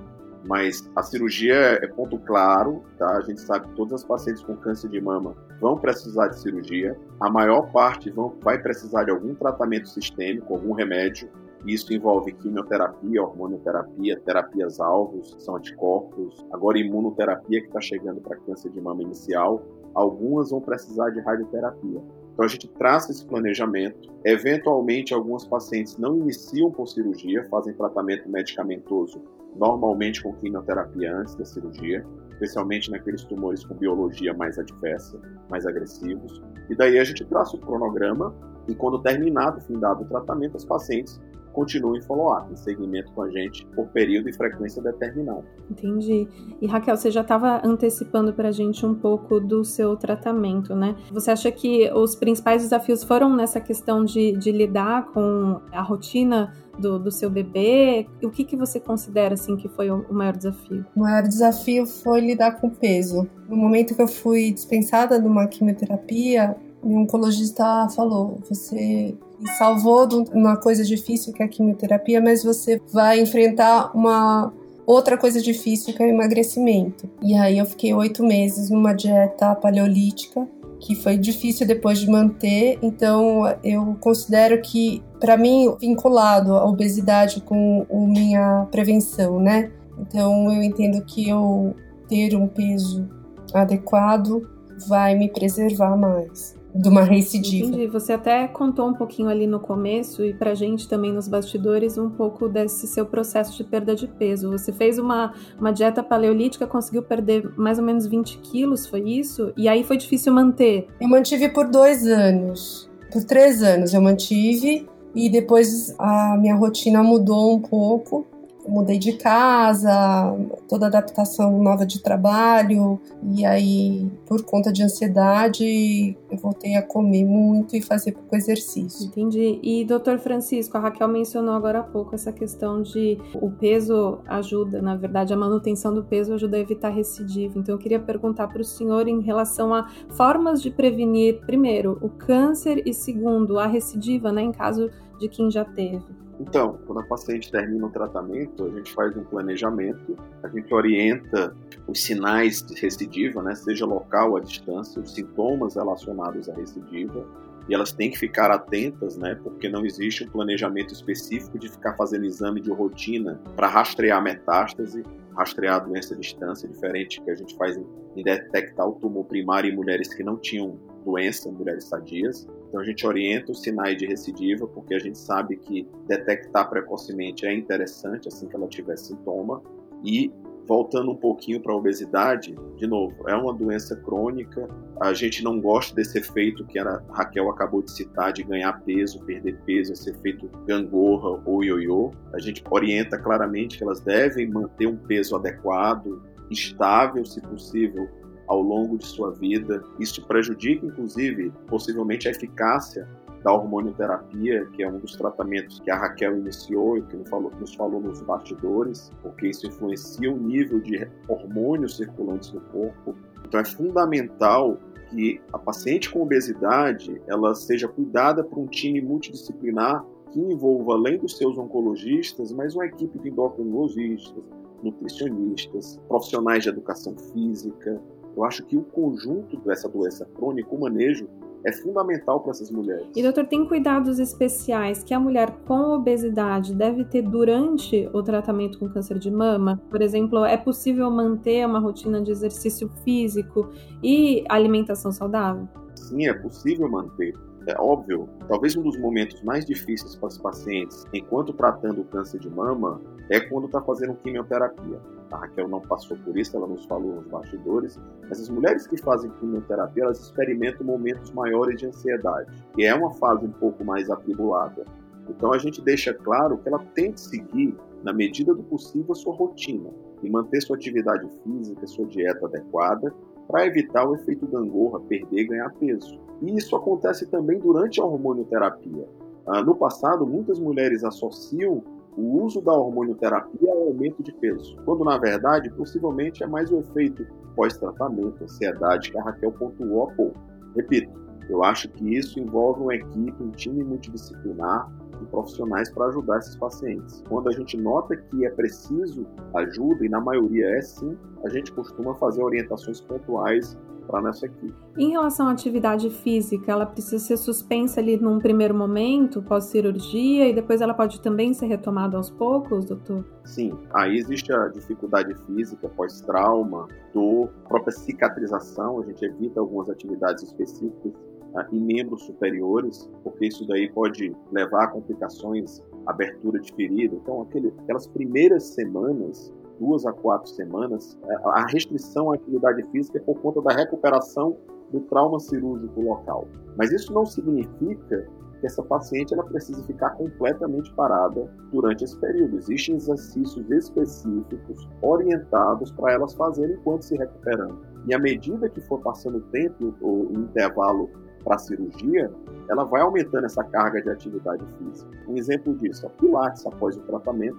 mas 0.44 0.86
a 0.94 1.02
cirurgia 1.02 1.54
é 1.82 1.86
ponto 1.86 2.18
claro, 2.18 2.82
tá? 2.98 3.16
A 3.16 3.22
gente 3.22 3.40
sabe 3.40 3.68
que 3.68 3.74
todas 3.74 3.94
as 3.94 4.04
pacientes 4.04 4.42
com 4.42 4.54
câncer 4.54 4.90
de 4.90 5.00
mama 5.00 5.34
vão 5.62 5.78
precisar 5.78 6.28
de 6.28 6.38
cirurgia. 6.38 6.94
A 7.18 7.30
maior 7.30 7.72
parte 7.72 8.10
vão, 8.10 8.36
vai 8.42 8.58
precisar 8.58 9.04
de 9.04 9.10
algum 9.10 9.34
tratamento 9.34 9.88
sistêmico, 9.88 10.52
algum 10.52 10.74
remédio. 10.74 11.30
Isso 11.66 11.92
envolve 11.92 12.32
quimioterapia, 12.32 13.22
hormonioterapia, 13.22 14.20
terapias 14.20 14.78
alvos, 14.78 15.34
são 15.38 15.56
anticorpos, 15.56 16.46
agora 16.52 16.78
imunoterapia 16.78 17.62
que 17.62 17.66
está 17.66 17.80
chegando 17.80 18.20
para 18.20 18.36
câncer 18.36 18.70
de 18.70 18.80
mama 18.80 19.02
inicial 19.02 19.64
algumas 19.98 20.50
vão 20.50 20.60
precisar 20.60 21.10
de 21.10 21.20
radioterapia. 21.20 22.00
Então 22.32 22.44
a 22.44 22.48
gente 22.48 22.68
traça 22.68 23.10
esse 23.10 23.26
planejamento. 23.26 24.12
Eventualmente, 24.24 25.12
alguns 25.12 25.44
pacientes 25.44 25.98
não 25.98 26.16
iniciam 26.16 26.70
por 26.70 26.86
cirurgia, 26.86 27.44
fazem 27.50 27.74
tratamento 27.74 28.28
medicamentoso, 28.28 29.20
normalmente 29.56 30.22
com 30.22 30.32
quimioterapia 30.34 31.16
antes 31.16 31.34
da 31.34 31.44
cirurgia, 31.44 32.06
especialmente 32.30 32.92
naqueles 32.92 33.24
tumores 33.24 33.64
com 33.64 33.74
biologia 33.74 34.32
mais 34.32 34.56
adversa, 34.56 35.20
mais 35.50 35.66
agressivos. 35.66 36.40
E 36.70 36.76
daí 36.76 36.96
a 36.98 37.04
gente 37.04 37.24
traça 37.24 37.56
o 37.56 37.60
cronograma 37.60 38.32
e 38.68 38.74
quando 38.76 39.02
terminado, 39.02 39.60
findado 39.62 40.04
o 40.04 40.06
tratamento, 40.06 40.56
os 40.56 40.64
pacientes 40.64 41.20
continue 41.58 41.98
em 41.98 42.02
follow-up, 42.02 42.52
em 42.52 42.56
segmento 42.56 43.10
com 43.10 43.22
a 43.22 43.30
gente 43.30 43.66
por 43.74 43.88
período 43.88 44.28
e 44.28 44.32
frequência 44.32 44.80
determinado. 44.80 45.42
Entendi. 45.68 46.28
E 46.62 46.66
Raquel, 46.68 46.96
você 46.96 47.10
já 47.10 47.22
estava 47.22 47.60
antecipando 47.64 48.32
para 48.32 48.50
a 48.50 48.52
gente 48.52 48.86
um 48.86 48.94
pouco 48.94 49.40
do 49.40 49.64
seu 49.64 49.96
tratamento, 49.96 50.76
né? 50.76 50.94
Você 51.10 51.32
acha 51.32 51.50
que 51.50 51.90
os 51.92 52.14
principais 52.14 52.62
desafios 52.62 53.02
foram 53.02 53.34
nessa 53.34 53.60
questão 53.60 54.04
de, 54.04 54.32
de 54.36 54.52
lidar 54.52 55.06
com 55.06 55.60
a 55.72 55.82
rotina 55.82 56.54
do, 56.78 56.96
do, 56.96 57.10
seu 57.10 57.28
bebê? 57.28 58.06
O 58.22 58.30
que, 58.30 58.44
que 58.44 58.56
você 58.56 58.78
considera 58.78 59.34
assim 59.34 59.56
que 59.56 59.68
foi 59.68 59.90
o 59.90 60.14
maior 60.14 60.36
desafio? 60.36 60.86
O 60.94 61.00
maior 61.00 61.22
desafio 61.24 61.84
foi 61.86 62.20
lidar 62.20 62.60
com 62.60 62.68
o 62.68 62.70
peso. 62.70 63.28
No 63.48 63.56
momento 63.56 63.96
que 63.96 64.02
eu 64.02 64.06
fui 64.06 64.52
dispensada 64.52 65.20
de 65.20 65.26
uma 65.26 65.48
quimioterapia, 65.48 66.56
meu 66.84 67.00
oncologista 67.00 67.88
falou: 67.96 68.38
você 68.48 69.18
salvou 69.56 70.06
de 70.06 70.16
uma 70.32 70.56
coisa 70.56 70.84
difícil 70.84 71.32
que 71.32 71.42
é 71.42 71.46
a 71.46 71.48
quimioterapia, 71.48 72.20
mas 72.20 72.42
você 72.42 72.80
vai 72.92 73.20
enfrentar 73.20 73.90
uma 73.94 74.52
outra 74.86 75.18
coisa 75.18 75.40
difícil 75.40 75.94
que 75.94 76.02
é 76.02 76.06
o 76.06 76.08
emagrecimento. 76.08 77.08
E 77.22 77.34
aí 77.34 77.58
eu 77.58 77.66
fiquei 77.66 77.92
oito 77.92 78.24
meses 78.24 78.70
numa 78.70 78.92
dieta 78.92 79.54
paleolítica 79.54 80.48
que 80.80 80.94
foi 80.94 81.18
difícil 81.18 81.66
depois 81.66 81.98
de 81.98 82.08
manter. 82.08 82.78
Então 82.82 83.42
eu 83.62 83.96
considero 84.00 84.60
que 84.62 85.02
para 85.20 85.36
mim 85.36 85.74
vinculado 85.78 86.54
a 86.54 86.64
obesidade 86.64 87.40
com 87.42 87.86
a 87.90 87.96
minha 87.96 88.66
prevenção, 88.70 89.40
né? 89.40 89.70
Então 89.98 90.52
eu 90.52 90.62
entendo 90.62 91.04
que 91.04 91.28
eu 91.28 91.74
ter 92.08 92.34
um 92.34 92.46
peso 92.46 93.06
adequado 93.52 94.48
vai 94.86 95.14
me 95.14 95.28
preservar 95.28 95.96
mais 95.96 96.57
de 96.74 96.88
uma 96.88 97.02
recidiva. 97.02 97.68
Entendi. 97.68 97.86
Você 97.88 98.12
até 98.12 98.46
contou 98.46 98.88
um 98.88 98.94
pouquinho 98.94 99.28
ali 99.28 99.46
no 99.46 99.58
começo 99.58 100.24
e 100.24 100.32
pra 100.32 100.54
gente 100.54 100.88
também 100.88 101.12
nos 101.12 101.28
bastidores 101.28 101.96
um 101.98 102.10
pouco 102.10 102.48
desse 102.48 102.86
seu 102.86 103.06
processo 103.06 103.56
de 103.56 103.64
perda 103.64 103.94
de 103.94 104.06
peso. 104.06 104.50
Você 104.50 104.72
fez 104.72 104.98
uma, 104.98 105.32
uma 105.58 105.72
dieta 105.72 106.02
paleolítica, 106.02 106.66
conseguiu 106.66 107.02
perder 107.02 107.50
mais 107.56 107.78
ou 107.78 107.84
menos 107.84 108.06
20 108.06 108.38
quilos, 108.38 108.86
foi 108.86 109.00
isso? 109.00 109.52
E 109.56 109.68
aí 109.68 109.82
foi 109.82 109.96
difícil 109.96 110.32
manter? 110.32 110.86
Eu 111.00 111.08
mantive 111.08 111.48
por 111.48 111.68
dois 111.68 112.06
anos. 112.06 112.88
Por 113.10 113.24
três 113.24 113.62
anos 113.62 113.94
eu 113.94 114.02
mantive 114.02 114.86
e 115.14 115.30
depois 115.30 115.94
a 115.98 116.36
minha 116.38 116.54
rotina 116.54 117.02
mudou 117.02 117.56
um 117.56 117.60
pouco. 117.60 118.26
Mudei 118.68 118.98
de 118.98 119.12
casa, 119.14 120.36
toda 120.68 120.86
adaptação 120.86 121.58
nova 121.62 121.86
de 121.86 122.02
trabalho, 122.02 123.00
e 123.34 123.44
aí, 123.44 124.10
por 124.26 124.42
conta 124.44 124.72
de 124.72 124.82
ansiedade, 124.82 126.16
eu 126.30 126.36
voltei 126.38 126.76
a 126.76 126.82
comer 126.82 127.24
muito 127.24 127.74
e 127.74 127.80
fazer 127.80 128.12
pouco 128.12 128.36
exercício. 128.36 129.06
Entendi. 129.06 129.58
E, 129.62 129.84
doutor 129.84 130.18
Francisco, 130.18 130.76
a 130.76 130.80
Raquel 130.80 131.08
mencionou 131.08 131.54
agora 131.54 131.80
há 131.80 131.82
pouco 131.82 132.14
essa 132.14 132.32
questão 132.32 132.82
de 132.82 133.18
o 133.34 133.50
peso 133.50 134.18
ajuda, 134.26 134.82
na 134.82 134.96
verdade, 134.96 135.32
a 135.32 135.36
manutenção 135.36 135.94
do 135.94 136.04
peso 136.04 136.34
ajuda 136.34 136.56
a 136.56 136.60
evitar 136.60 136.90
recidiva. 136.90 137.58
Então, 137.58 137.74
eu 137.74 137.78
queria 137.78 138.00
perguntar 138.00 138.48
para 138.48 138.60
o 138.60 138.64
senhor 138.64 139.08
em 139.08 139.20
relação 139.20 139.74
a 139.74 139.88
formas 140.10 140.60
de 140.62 140.70
prevenir, 140.70 141.40
primeiro, 141.46 141.98
o 142.02 142.08
câncer 142.08 142.82
e, 142.86 142.92
segundo, 142.92 143.58
a 143.58 143.66
recidiva, 143.66 144.30
né, 144.30 144.42
em 144.42 144.52
caso 144.52 144.90
de 145.18 145.28
quem 145.28 145.50
já 145.50 145.64
teve. 145.64 146.27
Então, 146.40 146.78
quando 146.86 147.00
a 147.00 147.04
paciente 147.04 147.50
termina 147.50 147.86
o 147.86 147.90
tratamento, 147.90 148.64
a 148.64 148.70
gente 148.70 148.92
faz 148.92 149.16
um 149.16 149.24
planejamento, 149.24 150.16
a 150.42 150.48
gente 150.48 150.72
orienta 150.72 151.54
os 151.86 152.02
sinais 152.02 152.62
de 152.62 152.80
recidiva, 152.80 153.42
né, 153.42 153.54
seja 153.54 153.84
local 153.84 154.30
ou 154.30 154.36
à 154.36 154.40
distância, 154.40 155.02
os 155.02 155.12
sintomas 155.14 155.74
relacionados 155.74 156.48
à 156.48 156.54
recidiva, 156.54 157.26
e 157.68 157.74
elas 157.74 157.92
têm 157.92 158.10
que 158.10 158.18
ficar 158.18 158.50
atentas, 158.50 159.16
né, 159.16 159.34
porque 159.42 159.68
não 159.68 159.84
existe 159.84 160.24
um 160.24 160.28
planejamento 160.28 160.94
específico 160.94 161.58
de 161.58 161.68
ficar 161.68 161.94
fazendo 161.96 162.24
exame 162.24 162.60
de 162.60 162.70
rotina 162.70 163.40
para 163.56 163.66
rastrear 163.66 164.22
metástase, 164.22 165.04
rastrear 165.36 165.76
a 165.76 165.78
doença 165.80 166.14
à 166.14 166.18
distância, 166.18 166.68
diferente 166.68 167.20
que 167.20 167.30
a 167.30 167.34
gente 167.34 167.54
faz 167.56 167.76
em 167.76 168.22
detectar 168.22 168.88
o 168.88 168.92
tumor 168.92 169.24
primário 169.24 169.70
em 169.70 169.76
mulheres 169.76 170.12
que 170.14 170.22
não 170.22 170.36
tinham 170.36 170.78
doença, 171.08 171.50
mulheres 171.50 171.84
sadias. 171.84 172.46
Então 172.68 172.80
a 172.80 172.84
gente 172.84 173.06
orienta 173.06 173.50
os 173.50 173.62
sinais 173.62 173.96
de 173.96 174.06
recidiva, 174.06 174.66
porque 174.66 174.94
a 174.94 174.98
gente 174.98 175.18
sabe 175.18 175.56
que 175.56 175.88
detectar 176.06 176.68
precocemente 176.68 177.46
é 177.46 177.54
interessante 177.54 178.28
assim 178.28 178.46
que 178.46 178.54
ela 178.54 178.68
tiver 178.68 178.96
sintoma. 178.98 179.62
E 180.04 180.30
voltando 180.66 181.10
um 181.10 181.16
pouquinho 181.16 181.62
para 181.62 181.72
a 181.72 181.76
obesidade, 181.76 182.54
de 182.76 182.86
novo, 182.86 183.26
é 183.26 183.34
uma 183.34 183.54
doença 183.54 183.96
crônica. 183.96 184.68
A 185.00 185.14
gente 185.14 185.42
não 185.42 185.58
gosta 185.58 185.94
desse 185.94 186.18
efeito 186.18 186.66
que 186.66 186.78
a 186.78 187.02
Raquel 187.10 187.48
acabou 187.48 187.82
de 187.82 187.90
citar, 187.90 188.34
de 188.34 188.42
ganhar 188.42 188.74
peso, 188.84 189.24
perder 189.24 189.56
peso, 189.64 189.94
esse 189.94 190.10
efeito 190.10 190.50
gangorra 190.66 191.42
ou 191.46 191.64
ioiô. 191.64 192.10
A 192.34 192.38
gente 192.38 192.62
orienta 192.70 193.18
claramente 193.18 193.78
que 193.78 193.84
elas 193.84 194.00
devem 194.00 194.46
manter 194.46 194.86
um 194.86 194.96
peso 194.96 195.34
adequado, 195.34 196.22
estável, 196.50 197.24
se 197.24 197.40
possível, 197.40 198.06
ao 198.48 198.60
longo 198.60 198.98
de 198.98 199.06
sua 199.06 199.30
vida. 199.30 199.84
Isso 199.98 200.26
prejudica, 200.26 200.86
inclusive, 200.86 201.52
possivelmente 201.66 202.26
a 202.28 202.30
eficácia 202.30 203.08
da 203.42 203.52
hormonioterapia, 203.52 204.66
que 204.72 204.82
é 204.82 204.88
um 204.88 204.98
dos 204.98 205.12
tratamentos 205.12 205.80
que 205.80 205.90
a 205.90 205.96
Raquel 205.96 206.38
iniciou 206.38 206.98
e 206.98 207.02
que 207.02 207.16
nos 207.16 207.28
falou, 207.28 207.52
nos 207.60 207.74
falou 207.74 208.00
nos 208.00 208.20
bastidores, 208.22 209.12
porque 209.22 209.48
isso 209.48 209.66
influencia 209.66 210.32
o 210.32 210.36
nível 210.36 210.80
de 210.80 211.08
hormônios 211.28 211.96
circulantes 211.96 212.52
no 212.52 212.60
corpo. 212.62 213.14
Então 213.46 213.60
é 213.60 213.64
fundamental 213.64 214.78
que 215.10 215.40
a 215.52 215.58
paciente 215.58 216.10
com 216.10 216.22
obesidade 216.22 217.20
ela 217.26 217.54
seja 217.54 217.88
cuidada 217.88 218.42
por 218.42 218.58
um 218.58 218.66
time 218.66 219.00
multidisciplinar 219.00 220.04
que 220.32 220.40
envolva, 220.40 220.94
além 220.94 221.18
dos 221.18 221.36
seus 221.36 221.56
oncologistas, 221.56 222.52
mas 222.52 222.74
uma 222.74 222.86
equipe 222.86 223.18
de 223.18 223.30
endocrinologistas, 223.30 224.44
nutricionistas, 224.82 225.98
profissionais 226.06 226.62
de 226.62 226.68
educação 226.68 227.16
física, 227.16 228.00
eu 228.38 228.44
acho 228.44 228.64
que 228.64 228.76
o 228.76 228.82
conjunto 228.82 229.56
dessa 229.58 229.88
doença 229.88 230.24
crônica, 230.24 230.72
o 230.72 230.80
manejo, 230.80 231.28
é 231.64 231.72
fundamental 231.72 232.38
para 232.38 232.52
essas 232.52 232.70
mulheres. 232.70 233.08
E 233.16 233.20
doutor, 233.20 233.46
tem 233.48 233.66
cuidados 233.66 234.20
especiais 234.20 235.02
que 235.02 235.12
a 235.12 235.18
mulher 235.18 235.50
com 235.66 235.96
obesidade 235.96 236.72
deve 236.72 237.04
ter 237.04 237.22
durante 237.22 238.08
o 238.12 238.22
tratamento 238.22 238.78
com 238.78 238.88
câncer 238.88 239.18
de 239.18 239.28
mama? 239.28 239.82
Por 239.90 240.00
exemplo, 240.00 240.44
é 240.44 240.56
possível 240.56 241.10
manter 241.10 241.66
uma 241.66 241.80
rotina 241.80 242.22
de 242.22 242.30
exercício 242.30 242.88
físico 243.02 243.70
e 244.04 244.44
alimentação 244.48 245.10
saudável? 245.10 245.68
Sim, 245.96 246.28
é 246.28 246.32
possível 246.32 246.88
manter. 246.88 247.34
É 247.66 247.74
óbvio, 247.76 248.28
talvez 248.46 248.76
um 248.76 248.82
dos 248.82 248.96
momentos 249.00 249.42
mais 249.42 249.66
difíceis 249.66 250.14
para 250.14 250.28
os 250.28 250.38
pacientes, 250.38 251.04
enquanto 251.12 251.52
tratando 251.52 252.02
o 252.02 252.04
câncer 252.04 252.38
de 252.38 252.48
mama, 252.48 253.00
é 253.28 253.40
quando 253.40 253.66
está 253.66 253.82
fazendo 253.82 254.14
quimioterapia. 254.14 255.17
A 255.30 255.36
Raquel 255.36 255.68
não 255.68 255.80
passou 255.80 256.16
por 256.18 256.36
isso, 256.38 256.56
ela 256.56 256.66
nos 256.66 256.84
falou 256.86 257.16
nos 257.16 257.26
bastidores, 257.26 258.00
mas 258.28 258.40
as 258.40 258.48
mulheres 258.48 258.86
que 258.86 258.96
fazem 258.96 259.30
quimioterapia, 259.32 260.04
elas 260.04 260.20
experimentam 260.20 260.86
momentos 260.86 261.30
maiores 261.32 261.78
de 261.78 261.86
ansiedade, 261.86 262.50
que 262.74 262.84
é 262.84 262.94
uma 262.94 263.12
fase 263.14 263.44
um 263.44 263.52
pouco 263.52 263.84
mais 263.84 264.10
atribulada. 264.10 264.86
Então 265.28 265.52
a 265.52 265.58
gente 265.58 265.82
deixa 265.82 266.14
claro 266.14 266.58
que 266.58 266.68
ela 266.68 266.78
tem 266.94 267.12
que 267.12 267.20
seguir, 267.20 267.76
na 268.02 268.12
medida 268.12 268.54
do 268.54 268.62
possível, 268.62 269.12
a 269.12 269.14
sua 269.14 269.34
rotina 269.34 269.90
e 270.22 270.30
manter 270.30 270.62
sua 270.62 270.76
atividade 270.76 271.28
física, 271.42 271.86
sua 271.86 272.06
dieta 272.06 272.46
adequada, 272.46 273.12
para 273.46 273.66
evitar 273.66 274.08
o 274.08 274.14
efeito 274.14 274.46
gangorra, 274.46 275.00
perder 275.00 275.40
e 275.40 275.46
ganhar 275.46 275.70
peso. 275.74 276.18
E 276.40 276.56
isso 276.56 276.74
acontece 276.76 277.26
também 277.26 277.58
durante 277.58 278.00
a 278.00 278.04
hormonioterapia. 278.04 279.06
Ah, 279.46 279.62
no 279.62 279.74
passado, 279.74 280.26
muitas 280.26 280.58
mulheres 280.58 281.02
associam 281.02 281.82
o 282.18 282.42
uso 282.44 282.60
da 282.60 282.72
hormonioterapia 282.72 283.70
ao 283.70 283.88
aumento 283.88 284.22
de 284.24 284.32
peso, 284.32 284.76
quando 284.84 285.04
na 285.04 285.16
verdade 285.18 285.70
possivelmente 285.70 286.42
é 286.42 286.46
mais 286.48 286.68
o 286.70 286.80
efeito 286.80 287.24
pós-tratamento, 287.54 288.42
ansiedade 288.42 289.12
que 289.12 289.18
a 289.18 289.22
Raquel 289.22 289.52
pontuou 289.52 290.02
há 290.02 290.12
pouco. 290.14 290.36
Repito, 290.74 291.10
eu 291.48 291.62
acho 291.62 291.88
que 291.88 292.16
isso 292.16 292.40
envolve 292.40 292.82
uma 292.82 292.94
equipe, 292.94 293.42
um 293.42 293.50
time 293.52 293.84
multidisciplinar 293.84 294.90
de 295.18 295.26
profissionais 295.26 295.90
para 295.92 296.06
ajudar 296.06 296.38
esses 296.38 296.56
pacientes. 296.56 297.22
Quando 297.28 297.48
a 297.48 297.52
gente 297.52 297.76
nota 297.76 298.16
que 298.16 298.44
é 298.44 298.50
preciso 298.50 299.24
ajuda, 299.54 300.04
e 300.04 300.08
na 300.08 300.20
maioria 300.20 300.66
é 300.76 300.80
sim, 300.80 301.16
a 301.44 301.48
gente 301.48 301.72
costuma 301.72 302.14
fazer 302.16 302.42
orientações 302.42 303.00
pontuais 303.00 303.78
para 304.08 304.22
nessa 304.22 304.46
equipe. 304.46 304.74
Em 304.96 305.10
relação 305.10 305.46
à 305.46 305.52
atividade 305.52 306.10
física, 306.10 306.72
ela 306.72 306.86
precisa 306.86 307.18
ser 307.18 307.36
suspensa 307.36 308.00
ali 308.00 308.16
num 308.16 308.38
primeiro 308.38 308.74
momento, 308.74 309.42
pós-cirurgia, 309.42 310.48
e 310.48 310.54
depois 310.54 310.80
ela 310.80 310.94
pode 310.94 311.20
também 311.20 311.52
ser 311.52 311.66
retomada 311.66 312.16
aos 312.16 312.30
poucos, 312.30 312.86
doutor? 312.86 313.24
Sim, 313.44 313.72
aí 313.94 314.16
existe 314.16 314.52
a 314.52 314.68
dificuldade 314.68 315.34
física, 315.46 315.88
pós-trauma, 315.90 316.88
dor, 317.12 317.48
própria 317.68 317.92
cicatrização, 317.92 319.00
a 319.00 319.04
gente 319.04 319.24
evita 319.24 319.60
algumas 319.60 319.88
atividades 319.90 320.42
específicas 320.42 321.12
uh, 321.12 321.74
em 321.74 321.80
membros 321.80 322.22
superiores, 322.24 323.10
porque 323.22 323.46
isso 323.46 323.66
daí 323.66 323.90
pode 323.90 324.34
levar 324.52 324.84
a 324.84 324.88
complicações, 324.88 325.82
abertura 326.06 326.58
de 326.60 326.72
ferida. 326.72 327.16
Então, 327.16 327.42
aquele, 327.42 327.72
aquelas 327.82 328.06
primeiras 328.06 328.64
semanas 328.64 329.52
duas 329.78 330.04
a 330.06 330.12
quatro 330.12 330.48
semanas, 330.50 331.18
é, 331.24 331.34
a 331.44 331.66
restrição 331.66 332.30
à 332.30 332.34
atividade 332.34 332.82
física 332.90 333.18
é 333.18 333.20
por 333.20 333.38
conta 333.40 333.62
da 333.62 333.74
recuperação 333.74 334.56
do 334.92 335.00
trauma 335.00 335.38
cirúrgico 335.38 336.00
local. 336.00 336.48
Mas 336.76 336.90
isso 336.92 337.12
não 337.12 337.26
significa 337.26 338.26
que 338.60 338.66
essa 338.66 338.82
paciente 338.82 339.32
ela 339.34 339.44
precisa 339.44 339.82
ficar 339.84 340.10
completamente 340.10 340.92
parada 340.94 341.48
durante 341.72 342.04
esse 342.04 342.18
período. 342.18 342.56
Existem 342.56 342.96
exercícios 342.96 343.70
específicos 343.70 344.88
orientados 345.02 345.92
para 345.92 346.14
elas 346.14 346.34
fazerem 346.34 346.76
enquanto 346.76 347.02
se 347.02 347.16
recuperando. 347.16 347.78
E 348.06 348.14
à 348.14 348.18
medida 348.18 348.68
que 348.68 348.80
for 348.82 349.00
passando 349.00 349.38
o 349.38 349.42
tempo, 349.42 349.94
o 350.00 350.32
intervalo 350.32 351.08
para 351.44 351.56
a 351.56 351.58
cirurgia, 351.58 352.30
ela 352.68 352.84
vai 352.84 353.00
aumentando 353.00 353.46
essa 353.46 353.64
carga 353.64 354.02
de 354.02 354.10
atividade 354.10 354.64
física. 354.78 355.10
Um 355.26 355.36
exemplo 355.36 355.74
disso 355.76 356.06
é 356.06 356.08
Pilates 356.10 356.66
após 356.66 356.96
o 356.96 357.00
tratamento, 357.00 357.58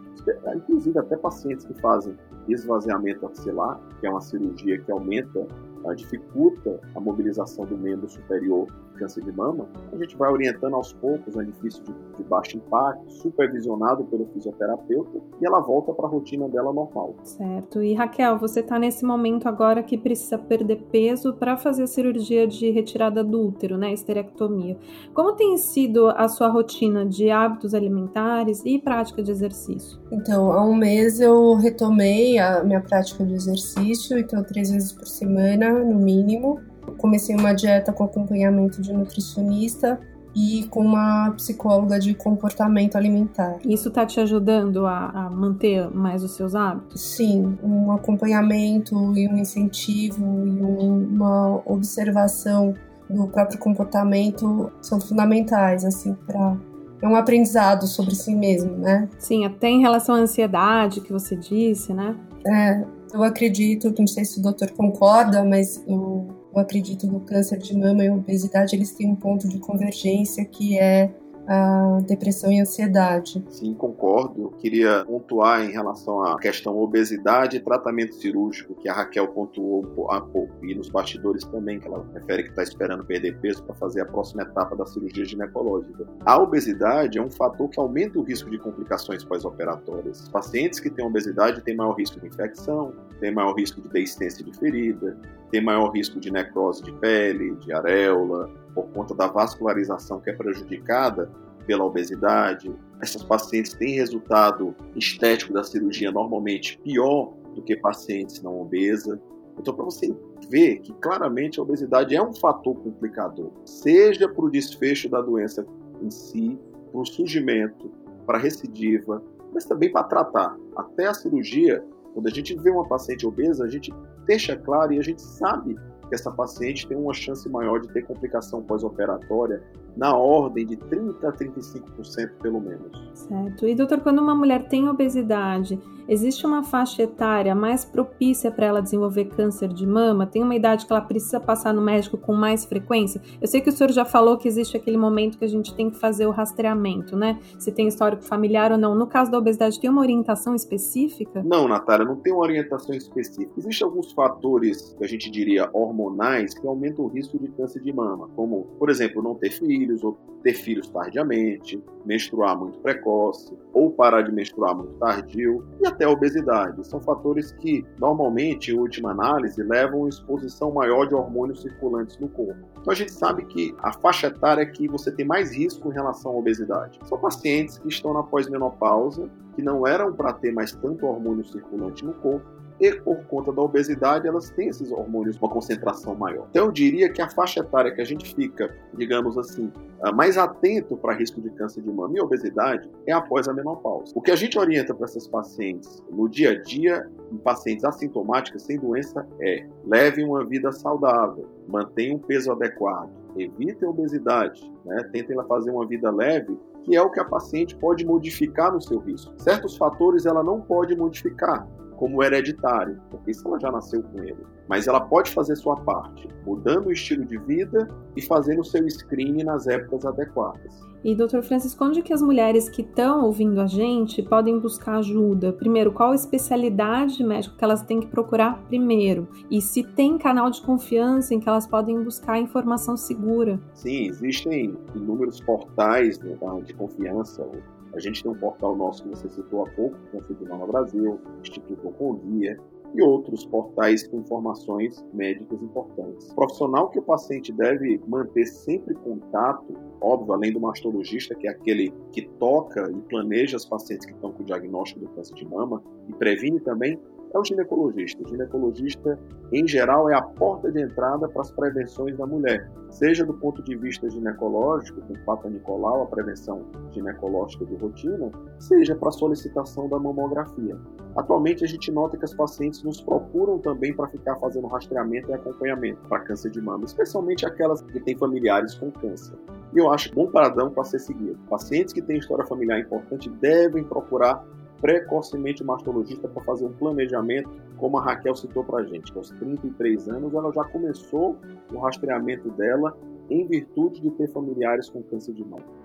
inclusive 0.56 1.00
até 1.00 1.18
pacientes 1.18 1.66
que 1.66 1.74
fazem 1.82 2.16
esvaziamento 2.48 3.26
axilar, 3.26 3.80
que 4.00 4.08
é 4.08 4.10
uma 4.10 4.22
cirurgia 4.22 4.80
que 4.80 4.92
aumenta 4.92 5.48
dificulta 5.96 6.80
a 6.96 7.00
mobilização 7.00 7.66
do 7.66 7.78
membro 7.78 8.08
superior 8.10 8.68
câncer 9.00 9.24
de 9.24 9.32
mama, 9.32 9.68
a 9.92 9.98
gente 9.98 10.16
vai 10.18 10.30
orientando 10.30 10.76
aos 10.76 10.92
poucos 10.94 11.36
um 11.36 11.42
edifício 11.42 11.82
de, 11.84 11.94
de 12.18 12.24
baixo 12.24 12.58
impacto, 12.58 13.10
supervisionado 13.10 14.04
pelo 14.06 14.28
fisioterapeuta, 14.28 15.20
e 15.42 15.46
ela 15.46 15.62
volta 15.62 15.94
para 15.94 16.06
a 16.06 16.10
rotina 16.10 16.48
dela 16.50 16.74
normal. 16.74 17.16
Certo. 17.24 17.82
E 17.82 17.94
Raquel, 17.94 18.38
você 18.38 18.60
está 18.60 18.78
nesse 18.78 19.06
momento 19.06 19.48
agora 19.48 19.82
que 19.82 19.98
precisa 19.98 20.38
perder 20.38 20.84
peso 20.92 21.34
para 21.34 21.56
fazer 21.56 21.84
a 21.84 21.88
cirurgia 21.88 22.46
de 22.46 22.70
retirada 22.70 23.24
do 23.24 23.48
útero, 23.48 23.78
né, 23.78 23.94
esterectomia. 23.94 24.78
Como 25.14 25.34
tem 25.34 25.58
sido 25.58 26.10
a 26.10 26.28
sua 26.28 26.50
rotina 26.50 27.06
de 27.06 27.30
hábitos 27.30 27.74
alimentares 27.74 28.62
e 28.66 28.80
prática 28.80 29.24
de 29.24 29.32
exercício? 29.32 30.00
Então, 30.12 30.52
há 30.52 30.64
um 30.64 30.76
mês 30.76 31.20
eu 31.20 31.56
retomei 31.56 32.38
a 32.38 32.64
minha 32.64 32.82
prática 32.82 33.26
de 33.26 33.34
exercício, 33.34 34.18
então 34.18 34.44
três 34.44 34.72
vezes 34.72 34.92
por 34.92 35.08
semana 35.08 35.72
no 35.72 35.96
mínimo. 35.96 36.60
Comecei 36.98 37.36
uma 37.36 37.54
dieta 37.54 37.94
com 37.94 38.04
acompanhamento 38.04 38.82
de 38.82 38.92
nutricionista 38.94 40.00
e 40.36 40.68
com 40.70 40.82
uma 40.82 41.32
psicóloga 41.32 42.00
de 42.00 42.14
comportamento 42.14 42.96
alimentar. 42.96 43.58
Isso 43.66 43.90
está 43.90 44.06
te 44.06 44.20
ajudando 44.20 44.86
a, 44.86 45.10
a, 45.10 45.30
manter 45.30 45.90
mais 45.90 46.24
os 46.24 46.32
seus 46.32 46.56
hábitos? 46.56 47.02
Sim, 47.02 47.58
um 47.64 47.92
acompanhamento 47.92 48.96
e 49.18 49.28
um 49.28 49.38
incentivo 49.38 50.24
e 50.46 50.62
um, 50.62 51.08
uma 51.16 51.62
observação 51.66 52.74
do 53.10 53.28
próprio 53.28 53.58
comportamento 53.58 54.72
são 54.82 55.02
fundamentais 55.02 55.84
assim 55.84 56.14
para 56.28 56.56
é 57.02 57.08
um 57.08 57.16
aprendizado 57.16 57.88
sobre 57.88 58.14
si 58.14 58.36
mesmo, 58.36 58.76
né? 58.76 59.08
Sim, 59.18 59.46
até 59.46 59.70
em 59.70 59.80
relação 59.80 60.16
à 60.16 60.18
ansiedade 60.20 61.00
que 61.00 61.14
você 61.14 61.34
disse, 61.34 61.94
né? 61.94 62.14
É, 62.46 62.84
eu 63.14 63.24
acredito, 63.24 63.94
não 63.98 64.06
sei 64.06 64.26
se 64.26 64.40
o 64.40 64.42
doutor 64.42 64.72
concorda, 64.72 65.44
mas 65.44 65.82
eu, 65.88 66.28
eu 66.54 66.62
acredito 66.62 67.08
que 67.08 67.16
o 67.16 67.20
câncer 67.20 67.58
de 67.58 67.78
mama 67.78 68.04
e 68.04 68.10
obesidade 68.10 68.76
eles 68.76 68.92
têm 68.92 69.10
um 69.10 69.16
ponto 69.16 69.48
de 69.48 69.60
convergência 69.60 70.44
que 70.46 70.78
é 70.78 71.14
a 71.50 72.00
depressão 72.06 72.52
e 72.52 72.62
ansiedade. 72.62 73.44
Sim, 73.50 73.74
concordo. 73.74 74.44
Eu 74.44 74.50
queria 74.52 75.04
pontuar 75.04 75.66
em 75.66 75.72
relação 75.72 76.24
à 76.24 76.38
questão 76.38 76.78
obesidade 76.78 77.58
e 77.58 77.60
tratamento 77.60 78.14
cirúrgico, 78.14 78.76
que 78.76 78.88
a 78.88 78.94
Raquel 78.94 79.28
pontuou 79.30 80.12
há 80.12 80.22
pouco, 80.22 80.64
e 80.64 80.76
nos 80.76 80.90
bastidores 80.90 81.44
também, 81.46 81.80
que 81.80 81.88
ela 81.88 82.06
refere 82.14 82.44
que 82.44 82.50
está 82.50 82.62
esperando 82.62 83.04
perder 83.04 83.40
peso 83.40 83.64
para 83.64 83.74
fazer 83.74 84.02
a 84.02 84.06
próxima 84.06 84.44
etapa 84.44 84.76
da 84.76 84.86
cirurgia 84.86 85.26
ginecológica. 85.26 86.08
A 86.24 86.40
obesidade 86.40 87.18
é 87.18 87.22
um 87.22 87.32
fator 87.32 87.68
que 87.68 87.80
aumenta 87.80 88.20
o 88.20 88.22
risco 88.22 88.48
de 88.52 88.60
complicações 88.60 89.24
pós-operatórias. 89.24 90.30
Pacientes 90.30 90.80
que 90.80 90.92
têm 90.92 91.04
obesidade 91.04 91.62
têm 91.62 91.76
maior 91.76 91.94
risco 91.94 92.20
de 92.20 92.28
infecção, 92.28 92.94
têm 93.20 93.34
maior 93.34 93.56
risco 93.56 93.82
de 93.82 93.90
desistência 93.90 94.46
de 94.46 94.56
ferida, 94.56 95.18
têm 95.52 95.62
maior 95.62 95.90
risco 95.92 96.20
de 96.20 96.32
necrose 96.32 96.84
de 96.84 96.92
pele, 96.94 97.56
de 97.56 97.74
areola, 97.74 98.50
por 98.74 98.88
conta 98.90 99.14
da 99.16 99.28
vascularização 99.28 100.20
que 100.20 100.30
é 100.30 100.34
prejudicada 100.34 101.30
pela 101.66 101.84
obesidade. 101.84 102.74
Essas 103.02 103.24
pacientes 103.24 103.74
têm 103.74 103.96
resultado 103.96 104.76
estético 104.96 105.54
da 105.54 105.64
cirurgia 105.64 106.12
normalmente 106.12 106.80
pior 106.80 107.34
do 107.54 107.62
que 107.62 107.76
pacientes 107.76 108.42
não 108.42 108.60
obesas. 108.62 109.20
Então, 109.58 109.74
para 109.74 109.86
você 109.86 110.16
ver 110.50 110.80
que 110.80 110.94
claramente 110.94 111.60
a 111.60 111.64
obesidade 111.64 112.16
é 112.16 112.24
um 112.24 112.34
fator 112.34 112.76
complicador, 112.76 113.52
seja 113.66 114.28
para 114.28 114.46
o 114.46 114.50
desfecho 114.50 115.10
da 115.10 115.22
doença 115.22 115.66
em 116.02 116.10
si, 116.10 116.58
para 116.92 117.02
o 117.02 117.06
surgimento, 117.06 117.92
para 118.26 118.38
a 118.38 118.42
recidiva, 118.42 119.22
mas 119.54 119.66
também 119.66 119.92
para 119.92 120.04
tratar. 120.04 120.58
Até 120.76 121.08
a 121.08 121.14
cirurgia, 121.14 121.84
quando 122.14 122.28
a 122.28 122.32
gente 122.32 122.56
vê 122.56 122.72
uma 122.72 122.88
paciente 122.88 123.28
obesa, 123.28 123.66
a 123.66 123.70
gente 123.70 123.94
deixa 124.30 124.56
claro 124.56 124.94
e 124.94 125.00
a 125.00 125.02
gente 125.02 125.24
sabe 125.24 125.76
que 126.08 126.14
essa 126.14 126.32
paciente 126.32 126.88
tem 126.88 126.96
uma 126.96 127.16
chance 127.16 127.50
maior 127.50 127.80
de 127.80 127.88
ter 127.92 128.04
complicação 128.04 128.62
pós-operatória 128.62 129.64
na 129.96 130.16
ordem 130.16 130.66
de 130.66 130.76
30 130.76 131.28
a 131.28 131.32
35% 131.32 132.32
pelo 132.42 132.60
menos. 132.60 132.92
Certo. 133.14 133.68
E 133.68 133.76
doutor, 133.76 134.00
quando 134.00 134.20
uma 134.20 134.34
mulher 134.34 134.68
tem 134.68 134.88
obesidade, 134.88 135.80
existe 136.08 136.46
uma 136.46 136.64
faixa 136.64 137.04
etária 137.04 137.54
mais 137.54 137.86
propícia 137.86 138.50
para 138.50 138.66
ela 138.66 138.82
desenvolver 138.82 139.26
câncer 139.26 139.70
de 139.70 139.86
mama? 139.86 140.26
Tem 140.26 140.42
uma 140.42 140.56
idade 140.56 140.86
que 140.86 140.92
ela 140.92 141.02
precisa 141.02 141.40
passar 141.40 141.74
no 141.74 141.82
médico 141.82 142.18
com 142.18 142.34
mais 142.34 142.66
frequência? 142.66 143.22
Eu 143.42 143.48
sei 143.48 143.62
que 143.62 143.70
o 143.70 143.72
senhor 143.72 143.92
já 143.92 144.06
falou 144.06 144.38
que 144.38 144.48
existe 144.48 144.76
aquele 144.76 144.98
momento 144.98 145.38
que 145.38 145.46
a 145.46 145.50
gente 145.50 145.74
tem 145.76 145.90
que 145.90 145.98
fazer 145.98 146.26
o 146.26 146.32
rastreamento, 146.32 147.16
né? 147.16 147.40
Se 147.58 147.72
tem 147.72 147.88
histórico 147.88 148.24
familiar 148.24 148.72
ou 148.72 148.78
não. 148.78 148.96
No 148.96 149.06
caso 149.06 149.30
da 149.30 149.38
obesidade, 149.38 149.80
tem 149.80 149.90
uma 149.90 150.02
orientação 150.02 150.56
específica? 150.56 151.44
Não, 151.44 151.68
Natália, 151.68 152.06
não 152.06 152.16
tem 152.16 152.34
uma 152.34 152.42
orientação 152.42 152.96
específica. 152.96 153.52
Existem 153.58 153.86
alguns 153.86 154.12
fatores 154.12 154.96
que 154.98 155.04
a 155.04 155.08
gente 155.08 155.30
diria 155.30 155.70
hormonais 155.74 156.54
que 156.54 156.66
aumentam 156.66 157.06
o 157.06 157.08
risco 157.08 157.38
de 157.38 157.48
câncer 157.50 157.82
de 157.82 157.94
mama, 157.94 158.30
como, 158.36 158.64
por 158.80 158.90
exemplo, 158.90 159.22
não 159.22 159.36
ter 159.36 159.52
filhos 159.80 160.04
ou 160.04 160.18
ter 160.44 160.54
filhos 160.54 160.90
tardiamente, 160.90 161.82
menstruar 162.06 162.58
muito 162.58 162.80
precoce 162.80 163.58
ou 163.74 163.92
parar 163.92 164.22
de 164.22 164.32
menstruar 164.32 164.76
muito 164.76 164.94
tardio 164.94 165.66
e 165.82 165.88
até 165.88 166.06
a 166.06 166.10
obesidade. 166.10 166.86
São 166.88 167.02
fatores 167.02 167.52
que 167.52 167.86
normalmente, 168.00 168.72
em 168.72 168.78
última 168.78 169.12
análise, 169.12 169.62
levam 169.62 170.06
a 170.06 170.10
exposição 170.10 170.72
maior 170.72 171.08
de 171.08 171.14
hormônios 171.14 171.62
circulantes 171.62 172.18
no 172.20 172.30
corpo. 172.30 172.66
Então 172.80 172.94
a 172.94 172.96
gente 172.96 173.12
sabe 173.12 173.46
que 173.46 173.76
a 173.80 173.92
faixa 173.92 174.28
etária 174.28 174.66
que 174.66 174.88
você 174.88 175.12
tem 175.12 175.26
mais 175.26 175.54
risco 175.54 175.90
em 175.90 175.94
relação 175.94 176.32
à 176.32 176.36
obesidade 176.36 177.00
são 177.04 177.18
pacientes 177.18 177.78
que 177.78 177.90
estão 177.90 178.14
na 178.14 178.24
pós-menopausa, 178.24 179.30
que 179.56 179.62
não 179.62 179.86
eram 179.86 180.14
para 180.14 180.34
ter 180.34 180.54
mais 180.54 180.72
tanto 180.72 181.06
hormônio 181.06 181.46
circulante 181.46 182.06
no 182.06 182.14
corpo 182.14 182.59
e 182.80 182.94
por 182.94 183.24
conta 183.26 183.52
da 183.52 183.62
obesidade 183.62 184.28
elas 184.28 184.50
têm 184.52 184.70
esses 184.70 184.92
hormônios 184.92 185.38
uma 185.38 185.50
concentração 185.50 186.16
maior. 186.16 186.48
Então 186.50 186.66
eu 186.66 186.72
diria 186.72 187.12
que 187.12 187.22
a 187.22 187.30
faixa 187.30 187.60
etária 187.60 187.92
que 187.94 188.02
a 188.02 188.06
gente 188.06 188.34
fica, 188.34 188.74
digamos 188.94 189.38
assim, 189.38 189.72
ah, 190.02 190.12
mais 190.12 190.38
atento 190.38 190.96
para 190.98 191.14
risco 191.14 191.42
de 191.42 191.50
câncer 191.52 191.82
de 191.82 191.92
mama 191.92 192.14
e 192.16 192.22
obesidade 192.22 192.90
é 193.06 193.12
após 193.12 193.48
a 193.48 193.54
menopausa. 193.54 194.14
O 194.16 194.22
que 194.22 194.32
a 194.32 194.36
gente 194.36 194.58
orienta 194.58 194.94
para 194.94 195.06
essas 195.06 195.28
pacientes 195.28 196.04
no 196.10 196.30
dia 196.30 196.52
a 196.52 196.62
dia, 196.62 197.10
em 197.32 197.38
pacientes 197.38 197.84
assintomáticas 197.84 198.64
sem 198.64 198.80
doença, 198.80 199.28
é 199.42 199.66
levem 199.86 200.26
uma 200.26 200.46
vida 200.46 200.72
saudável, 200.72 201.48
mantenham 201.68 202.18
um 202.18 202.20
peso 202.20 202.52
adequado, 202.52 203.10
evitem 203.38 203.88
a 203.88 203.92
obesidade, 203.92 204.72
né? 204.86 205.04
tentem 205.12 205.36
fazer 205.48 205.72
uma 205.72 205.86
vida 205.86 206.10
leve 206.12 206.58
que 206.84 206.96
é 206.96 207.02
o 207.02 207.10
que 207.10 207.20
a 207.20 207.26
paciente 207.26 207.76
pode 207.76 208.06
modificar 208.06 208.72
no 208.74 208.82
seu 208.82 209.00
risco. 209.00 209.34
Certos 209.38 209.78
fatores 209.78 210.26
ela 210.26 210.44
não 210.44 210.62
pode 210.62 210.96
modificar, 210.96 211.68
como 212.00 212.24
hereditário, 212.24 212.98
porque 213.12 213.32
isso 213.32 213.46
ela 213.46 213.60
já 213.60 213.70
nasceu 213.70 214.02
com 214.02 214.24
ele. 214.24 214.38
Mas 214.70 214.88
ela 214.88 215.02
pode 215.02 215.32
fazer 215.32 215.58
sua 215.58 215.76
parte, 215.76 216.30
mudando 216.46 216.88
o 216.88 216.92
estilo 216.94 217.26
de 217.26 217.38
vida 217.38 217.90
e 218.16 218.22
fazendo 218.22 218.62
o 218.62 218.64
seu 218.64 218.90
screening 218.90 219.44
nas 219.44 219.68
épocas 219.68 220.06
adequadas. 220.06 220.80
E, 221.04 221.14
doutor 221.14 221.44
Francisco, 221.44 221.84
onde 221.84 222.02
que 222.02 222.14
as 222.14 222.22
mulheres 222.22 222.70
que 222.70 222.82
estão 222.82 223.26
ouvindo 223.26 223.60
a 223.60 223.68
gente 223.68 224.24
podem 224.24 224.60
buscar 224.60 224.98
ajuda? 225.00 225.52
Primeiro, 225.52 225.92
qual 225.92 226.12
a 226.12 226.16
especialidade 226.16 227.22
médica 227.22 227.56
que 227.58 227.64
elas 227.64 227.84
têm 227.84 228.00
que 228.00 228.08
procurar 228.08 228.62
primeiro? 228.68 229.28
E 229.52 229.62
se 229.62 229.84
tem 229.84 230.18
canal 230.18 230.50
de 230.50 230.62
confiança 230.62 231.34
em 231.34 231.40
que 231.40 231.50
elas 231.50 231.68
podem 231.68 232.02
buscar 232.02 232.40
informação 232.40 232.96
segura? 232.96 233.60
Sim, 233.74 234.08
existem 234.08 234.78
inúmeros 234.96 235.42
portais 235.42 236.18
né, 236.20 236.38
de 236.66 236.74
confiança 236.74 237.46
a 237.94 238.00
gente 238.00 238.24
tem 238.24 238.32
um 238.32 238.36
portal 238.36 238.76
nosso 238.76 239.04
que 239.04 239.10
você 239.10 239.30
citou 239.30 239.66
há 239.66 239.70
pouco, 239.72 239.98
Confidinal 240.12 240.60
no 240.60 240.68
Brasil, 240.68 241.20
Instituto 241.42 241.88
Oncoguia 241.88 242.60
e 242.94 243.02
outros 243.02 243.46
portais 243.46 244.08
com 244.08 244.18
informações 244.18 245.06
médicas 245.14 245.62
importantes. 245.62 246.30
O 246.32 246.36
profissional 246.36 246.90
que 246.90 247.00
o 247.00 247.02
paciente 247.02 247.52
deve 247.54 248.02
manter 248.08 248.46
sempre 248.46 248.96
contato, 248.96 249.74
óbvio, 250.02 250.34
além 250.34 250.52
do 250.52 250.60
mastologista, 250.60 251.36
que 251.36 251.48
é 251.48 251.52
aquele 251.52 251.94
que 252.12 252.28
toca 252.40 252.90
e 252.92 253.02
planeja 253.02 253.58
os 253.58 253.66
pacientes 253.66 254.06
que 254.06 254.14
estão 254.14 254.32
com 254.32 254.42
o 254.42 254.46
diagnóstico 254.46 255.02
do 255.02 255.10
câncer 255.10 255.36
de 255.36 255.46
mama 255.46 255.84
e 256.08 256.14
previne 256.14 256.60
também, 256.60 257.00
é 257.34 257.40
o 257.40 257.44
ginecologista. 257.44 258.24
O 258.24 258.28
ginecologista, 258.28 259.20
em 259.52 259.68
geral, 259.68 260.10
é 260.10 260.16
a 260.16 260.22
porta 260.22 260.72
de 260.72 260.82
entrada 260.82 261.28
para 261.28 261.42
as 261.42 261.52
prevenções 261.52 262.18
da 262.18 262.26
mulher, 262.26 262.70
seja 262.90 263.26
do 263.26 263.34
ponto 263.34 263.64
de 263.64 263.76
vista 263.76 264.10
ginecológico, 264.10 265.02
com 265.02 265.14
Papa 265.26 265.50
Nicolau, 265.50 266.04
a 266.04 266.06
prevenção 266.08 266.66
ginecológica 266.92 267.66
de 267.66 267.76
rotina, 267.76 268.32
seja 268.60 268.96
para 268.96 269.10
a 269.10 269.12
solicitação 269.12 269.88
da 269.88 270.00
mamografia. 270.00 270.78
Atualmente, 271.16 271.64
a 271.64 271.68
gente 271.68 271.92
nota 271.92 272.18
que 272.18 272.26
as 272.26 272.34
pacientes 272.34 272.84
nos 272.84 273.02
procuram 273.02 273.60
também 273.60 273.94
para 273.94 274.08
ficar 274.08 274.36
fazendo 274.38 274.68
rastreamento 274.68 275.30
e 275.30 275.34
acompanhamento 275.34 276.00
para 276.08 276.20
câncer 276.22 276.52
de 276.52 276.62
mama, 276.62 276.86
especialmente 276.86 277.46
aquelas 277.46 277.82
que 277.82 278.00
têm 278.00 278.18
familiares 278.18 278.76
com 278.76 278.92
câncer. 278.92 279.36
E 279.74 279.80
eu 279.80 279.92
acho 279.92 280.14
bom 280.14 280.28
padrão 280.28 280.72
para 280.72 280.84
ser 280.84 281.00
seguido. 281.00 281.38
Pacientes 281.50 281.94
que 281.94 282.02
têm 282.02 282.18
história 282.18 282.46
familiar 282.46 282.80
importante 282.80 283.30
devem 283.30 283.84
procurar 283.84 284.44
precocemente 284.82 285.64
mastologista 285.64 286.28
para 286.28 286.44
fazer 286.44 286.66
um 286.66 286.74
planejamento, 286.74 287.50
como 287.78 287.98
a 287.98 288.04
Raquel 288.04 288.36
citou 288.36 288.64
para 288.64 288.80
a 288.80 288.84
gente. 288.86 289.16
Aos 289.16 289.30
33 289.32 290.10
anos, 290.10 290.34
ela 290.34 290.52
já 290.52 290.64
começou 290.66 291.38
o 291.74 291.80
rastreamento 291.80 292.50
dela 292.52 292.98
em 293.30 293.46
virtude 293.48 294.02
de 294.02 294.12
ter 294.12 294.28
familiares 294.32 294.90
com 294.90 295.04
câncer 295.04 295.34
de 295.34 295.44
mama. 295.44 295.79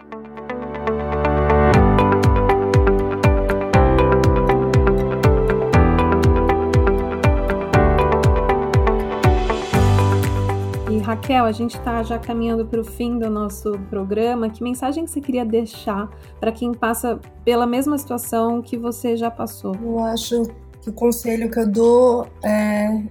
Raquel, 11.05 11.45
a 11.45 11.53
gente 11.53 11.77
está 11.77 12.03
já 12.03 12.19
caminhando 12.19 12.65
para 12.65 12.81
o 12.81 12.85
fim 12.85 13.19
do 13.19 13.29
nosso 13.29 13.79
programa. 13.91 14.49
Que 14.49 14.63
mensagem 14.63 15.07
você 15.07 15.21
queria 15.21 15.45
deixar 15.45 16.09
para 16.41 16.51
quem 16.51 16.73
passa 16.73 17.21
pela 17.45 17.67
mesma 17.67 17.99
situação 17.99 18.63
que 18.63 18.77
você 18.77 19.15
já 19.15 19.31
passou? 19.31 19.77
Eu 19.83 19.99
acho 20.01 20.45
que 20.81 20.89
o 20.89 20.93
conselho 20.93 21.51
que 21.51 21.61
eu 21.61 21.69
dou 21.71 22.27
é 22.43 23.03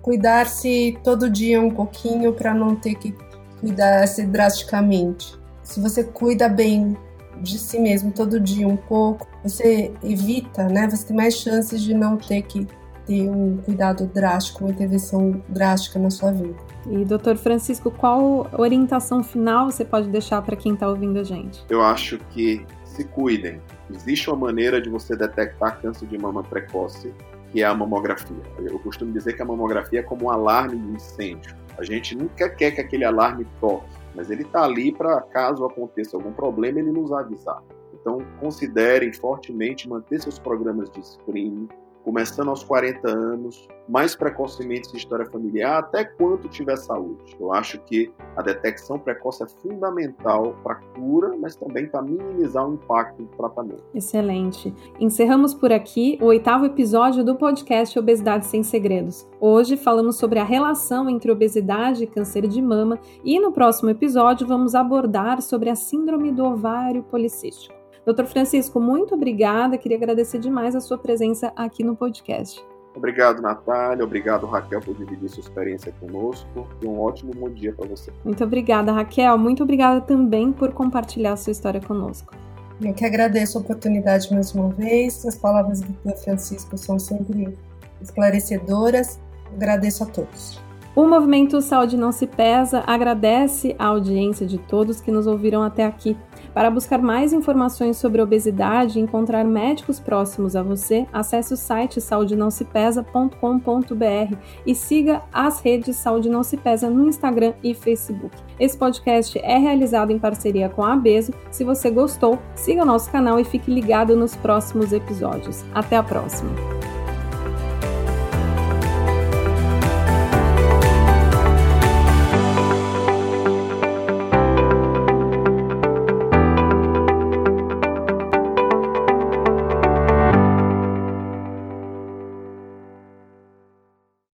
cuidar-se 0.00 0.96
todo 1.02 1.28
dia 1.28 1.60
um 1.60 1.70
pouquinho 1.70 2.32
para 2.32 2.54
não 2.54 2.76
ter 2.76 2.94
que 2.94 3.14
cuidar-se 3.60 4.24
drasticamente. 4.26 5.36
Se 5.64 5.80
você 5.80 6.04
cuida 6.04 6.48
bem 6.48 6.96
de 7.42 7.58
si 7.58 7.80
mesmo 7.80 8.12
todo 8.12 8.38
dia 8.38 8.66
um 8.68 8.76
pouco, 8.76 9.26
você 9.42 9.92
evita, 10.04 10.68
né? 10.68 10.88
Você 10.88 11.06
tem 11.06 11.16
mais 11.16 11.34
chances 11.34 11.82
de 11.82 11.94
não 11.94 12.16
ter 12.16 12.42
que 12.42 12.66
ter 13.10 13.28
um 13.28 13.56
cuidado 13.56 14.06
drástico, 14.06 14.62
uma 14.62 14.70
intervenção 14.70 15.42
drástica 15.48 15.98
na 15.98 16.10
sua 16.10 16.30
vida. 16.30 16.54
E, 16.88 17.04
doutor 17.04 17.36
Francisco, 17.36 17.90
qual 17.90 18.48
orientação 18.56 19.24
final 19.24 19.68
você 19.68 19.84
pode 19.84 20.08
deixar 20.08 20.40
para 20.42 20.54
quem 20.54 20.74
está 20.74 20.88
ouvindo 20.88 21.18
a 21.18 21.24
gente? 21.24 21.64
Eu 21.68 21.82
acho 21.82 22.18
que 22.30 22.64
se 22.84 23.02
cuidem. 23.02 23.60
Existe 23.92 24.30
uma 24.30 24.46
maneira 24.46 24.80
de 24.80 24.88
você 24.88 25.16
detectar 25.16 25.80
câncer 25.82 26.06
de 26.06 26.16
mama 26.16 26.44
precoce, 26.44 27.12
que 27.50 27.60
é 27.60 27.66
a 27.66 27.74
mamografia. 27.74 28.36
Eu 28.58 28.78
costumo 28.78 29.12
dizer 29.12 29.32
que 29.32 29.42
a 29.42 29.44
mamografia 29.44 29.98
é 29.98 30.02
como 30.04 30.26
um 30.26 30.30
alarme 30.30 30.78
de 30.78 30.92
incêndio. 30.92 31.56
A 31.76 31.82
gente 31.82 32.16
nunca 32.16 32.48
quer 32.48 32.70
que 32.70 32.80
aquele 32.80 33.04
alarme 33.04 33.44
toque. 33.60 33.98
mas 34.14 34.30
ele 34.30 34.42
está 34.42 34.62
ali 34.62 34.92
para, 34.92 35.20
caso 35.22 35.64
aconteça 35.64 36.16
algum 36.16 36.30
problema, 36.32 36.78
ele 36.78 36.92
nos 36.92 37.10
avisar. 37.10 37.60
Então, 37.92 38.18
considerem 38.38 39.12
fortemente 39.12 39.88
manter 39.88 40.20
seus 40.20 40.38
programas 40.38 40.90
de 40.90 41.04
screening, 41.04 41.68
começando 42.04 42.48
aos 42.48 42.62
40 42.62 43.08
anos, 43.08 43.68
mais 43.88 44.14
precocemente 44.14 44.88
se 44.88 44.96
história 44.96 45.26
familiar, 45.26 45.80
até 45.80 46.04
quanto 46.04 46.48
tiver 46.48 46.76
saúde. 46.76 47.36
Eu 47.38 47.52
acho 47.52 47.78
que 47.80 48.12
a 48.36 48.42
detecção 48.42 48.98
precoce 48.98 49.42
é 49.42 49.46
fundamental 49.46 50.54
para 50.62 50.74
a 50.74 50.76
cura, 50.76 51.36
mas 51.38 51.56
também 51.56 51.86
para 51.86 52.02
minimizar 52.02 52.68
o 52.68 52.74
impacto 52.74 53.22
do 53.22 53.28
tratamento. 53.36 53.82
Excelente. 53.94 54.72
Encerramos 54.98 55.54
por 55.54 55.72
aqui 55.72 56.18
o 56.20 56.26
oitavo 56.26 56.66
episódio 56.66 57.24
do 57.24 57.34
podcast 57.34 57.98
Obesidade 57.98 58.46
Sem 58.46 58.62
Segredos. 58.62 59.26
Hoje 59.40 59.76
falamos 59.76 60.16
sobre 60.16 60.38
a 60.38 60.44
relação 60.44 61.08
entre 61.10 61.30
obesidade 61.30 62.04
e 62.04 62.06
câncer 62.06 62.46
de 62.46 62.62
mama 62.62 62.98
e 63.24 63.40
no 63.40 63.52
próximo 63.52 63.90
episódio 63.90 64.46
vamos 64.46 64.74
abordar 64.74 65.42
sobre 65.42 65.70
a 65.70 65.74
síndrome 65.74 66.30
do 66.30 66.44
ovário 66.44 67.02
policístico. 67.02 67.79
Doutor 68.04 68.26
Francisco, 68.26 68.80
muito 68.80 69.14
obrigada. 69.14 69.76
Queria 69.76 69.96
agradecer 69.96 70.38
demais 70.38 70.74
a 70.74 70.80
sua 70.80 70.98
presença 70.98 71.52
aqui 71.54 71.84
no 71.84 71.94
podcast. 71.94 72.64
Obrigado, 72.94 73.40
Natália. 73.40 74.04
Obrigado, 74.04 74.46
Raquel, 74.46 74.80
por 74.80 74.94
dividir 74.94 75.28
sua 75.28 75.40
experiência 75.40 75.92
conosco. 76.00 76.66
E 76.82 76.86
um 76.86 77.00
ótimo 77.00 77.32
bom 77.32 77.48
dia 77.48 77.72
para 77.72 77.86
você. 77.86 78.12
Muito 78.24 78.42
obrigada, 78.42 78.92
Raquel. 78.92 79.38
Muito 79.38 79.62
obrigada 79.62 80.00
também 80.00 80.50
por 80.52 80.72
compartilhar 80.72 81.36
sua 81.36 81.52
história 81.52 81.80
conosco. 81.80 82.34
Eu 82.82 82.94
que 82.94 83.04
agradeço 83.04 83.58
a 83.58 83.60
oportunidade 83.60 84.32
mais 84.32 84.52
uma 84.54 84.70
vez. 84.70 85.24
As 85.24 85.36
palavras 85.36 85.82
do 85.82 85.92
Dr. 86.04 86.16
Francisco 86.16 86.76
são 86.78 86.98
sempre 86.98 87.56
esclarecedoras. 88.00 89.20
Agradeço 89.54 90.02
a 90.02 90.06
todos. 90.06 90.58
O 90.96 91.06
Movimento 91.06 91.60
Saúde 91.60 91.96
Não 91.96 92.10
Se 92.10 92.26
Pesa 92.26 92.82
agradece 92.86 93.76
a 93.78 93.86
audiência 93.86 94.46
de 94.46 94.58
todos 94.58 95.00
que 95.00 95.12
nos 95.12 95.26
ouviram 95.26 95.62
até 95.62 95.84
aqui. 95.84 96.16
Para 96.54 96.70
buscar 96.70 97.00
mais 97.00 97.32
informações 97.32 97.96
sobre 97.96 98.20
obesidade 98.20 98.98
e 98.98 99.02
encontrar 99.02 99.44
médicos 99.44 100.00
próximos 100.00 100.56
a 100.56 100.62
você, 100.62 101.06
acesse 101.12 101.54
o 101.54 101.56
site 101.56 102.00
saudenãosepesa.com.br 102.00 104.36
e 104.66 104.74
siga 104.74 105.22
as 105.32 105.60
redes 105.60 105.96
Saúde 105.96 106.28
Não 106.28 106.42
Se 106.42 106.56
Pesa 106.56 106.90
no 106.90 107.08
Instagram 107.08 107.52
e 107.62 107.74
Facebook. 107.74 108.36
Esse 108.58 108.76
podcast 108.76 109.38
é 109.38 109.58
realizado 109.58 110.10
em 110.10 110.18
parceria 110.18 110.68
com 110.68 110.84
a 110.84 110.92
Abeso. 110.92 111.32
Se 111.50 111.64
você 111.64 111.90
gostou, 111.90 112.38
siga 112.54 112.82
o 112.82 112.86
nosso 112.86 113.10
canal 113.10 113.38
e 113.38 113.44
fique 113.44 113.70
ligado 113.70 114.16
nos 114.16 114.36
próximos 114.36 114.92
episódios. 114.92 115.64
Até 115.72 115.96
a 115.96 116.02
próxima! 116.02 116.50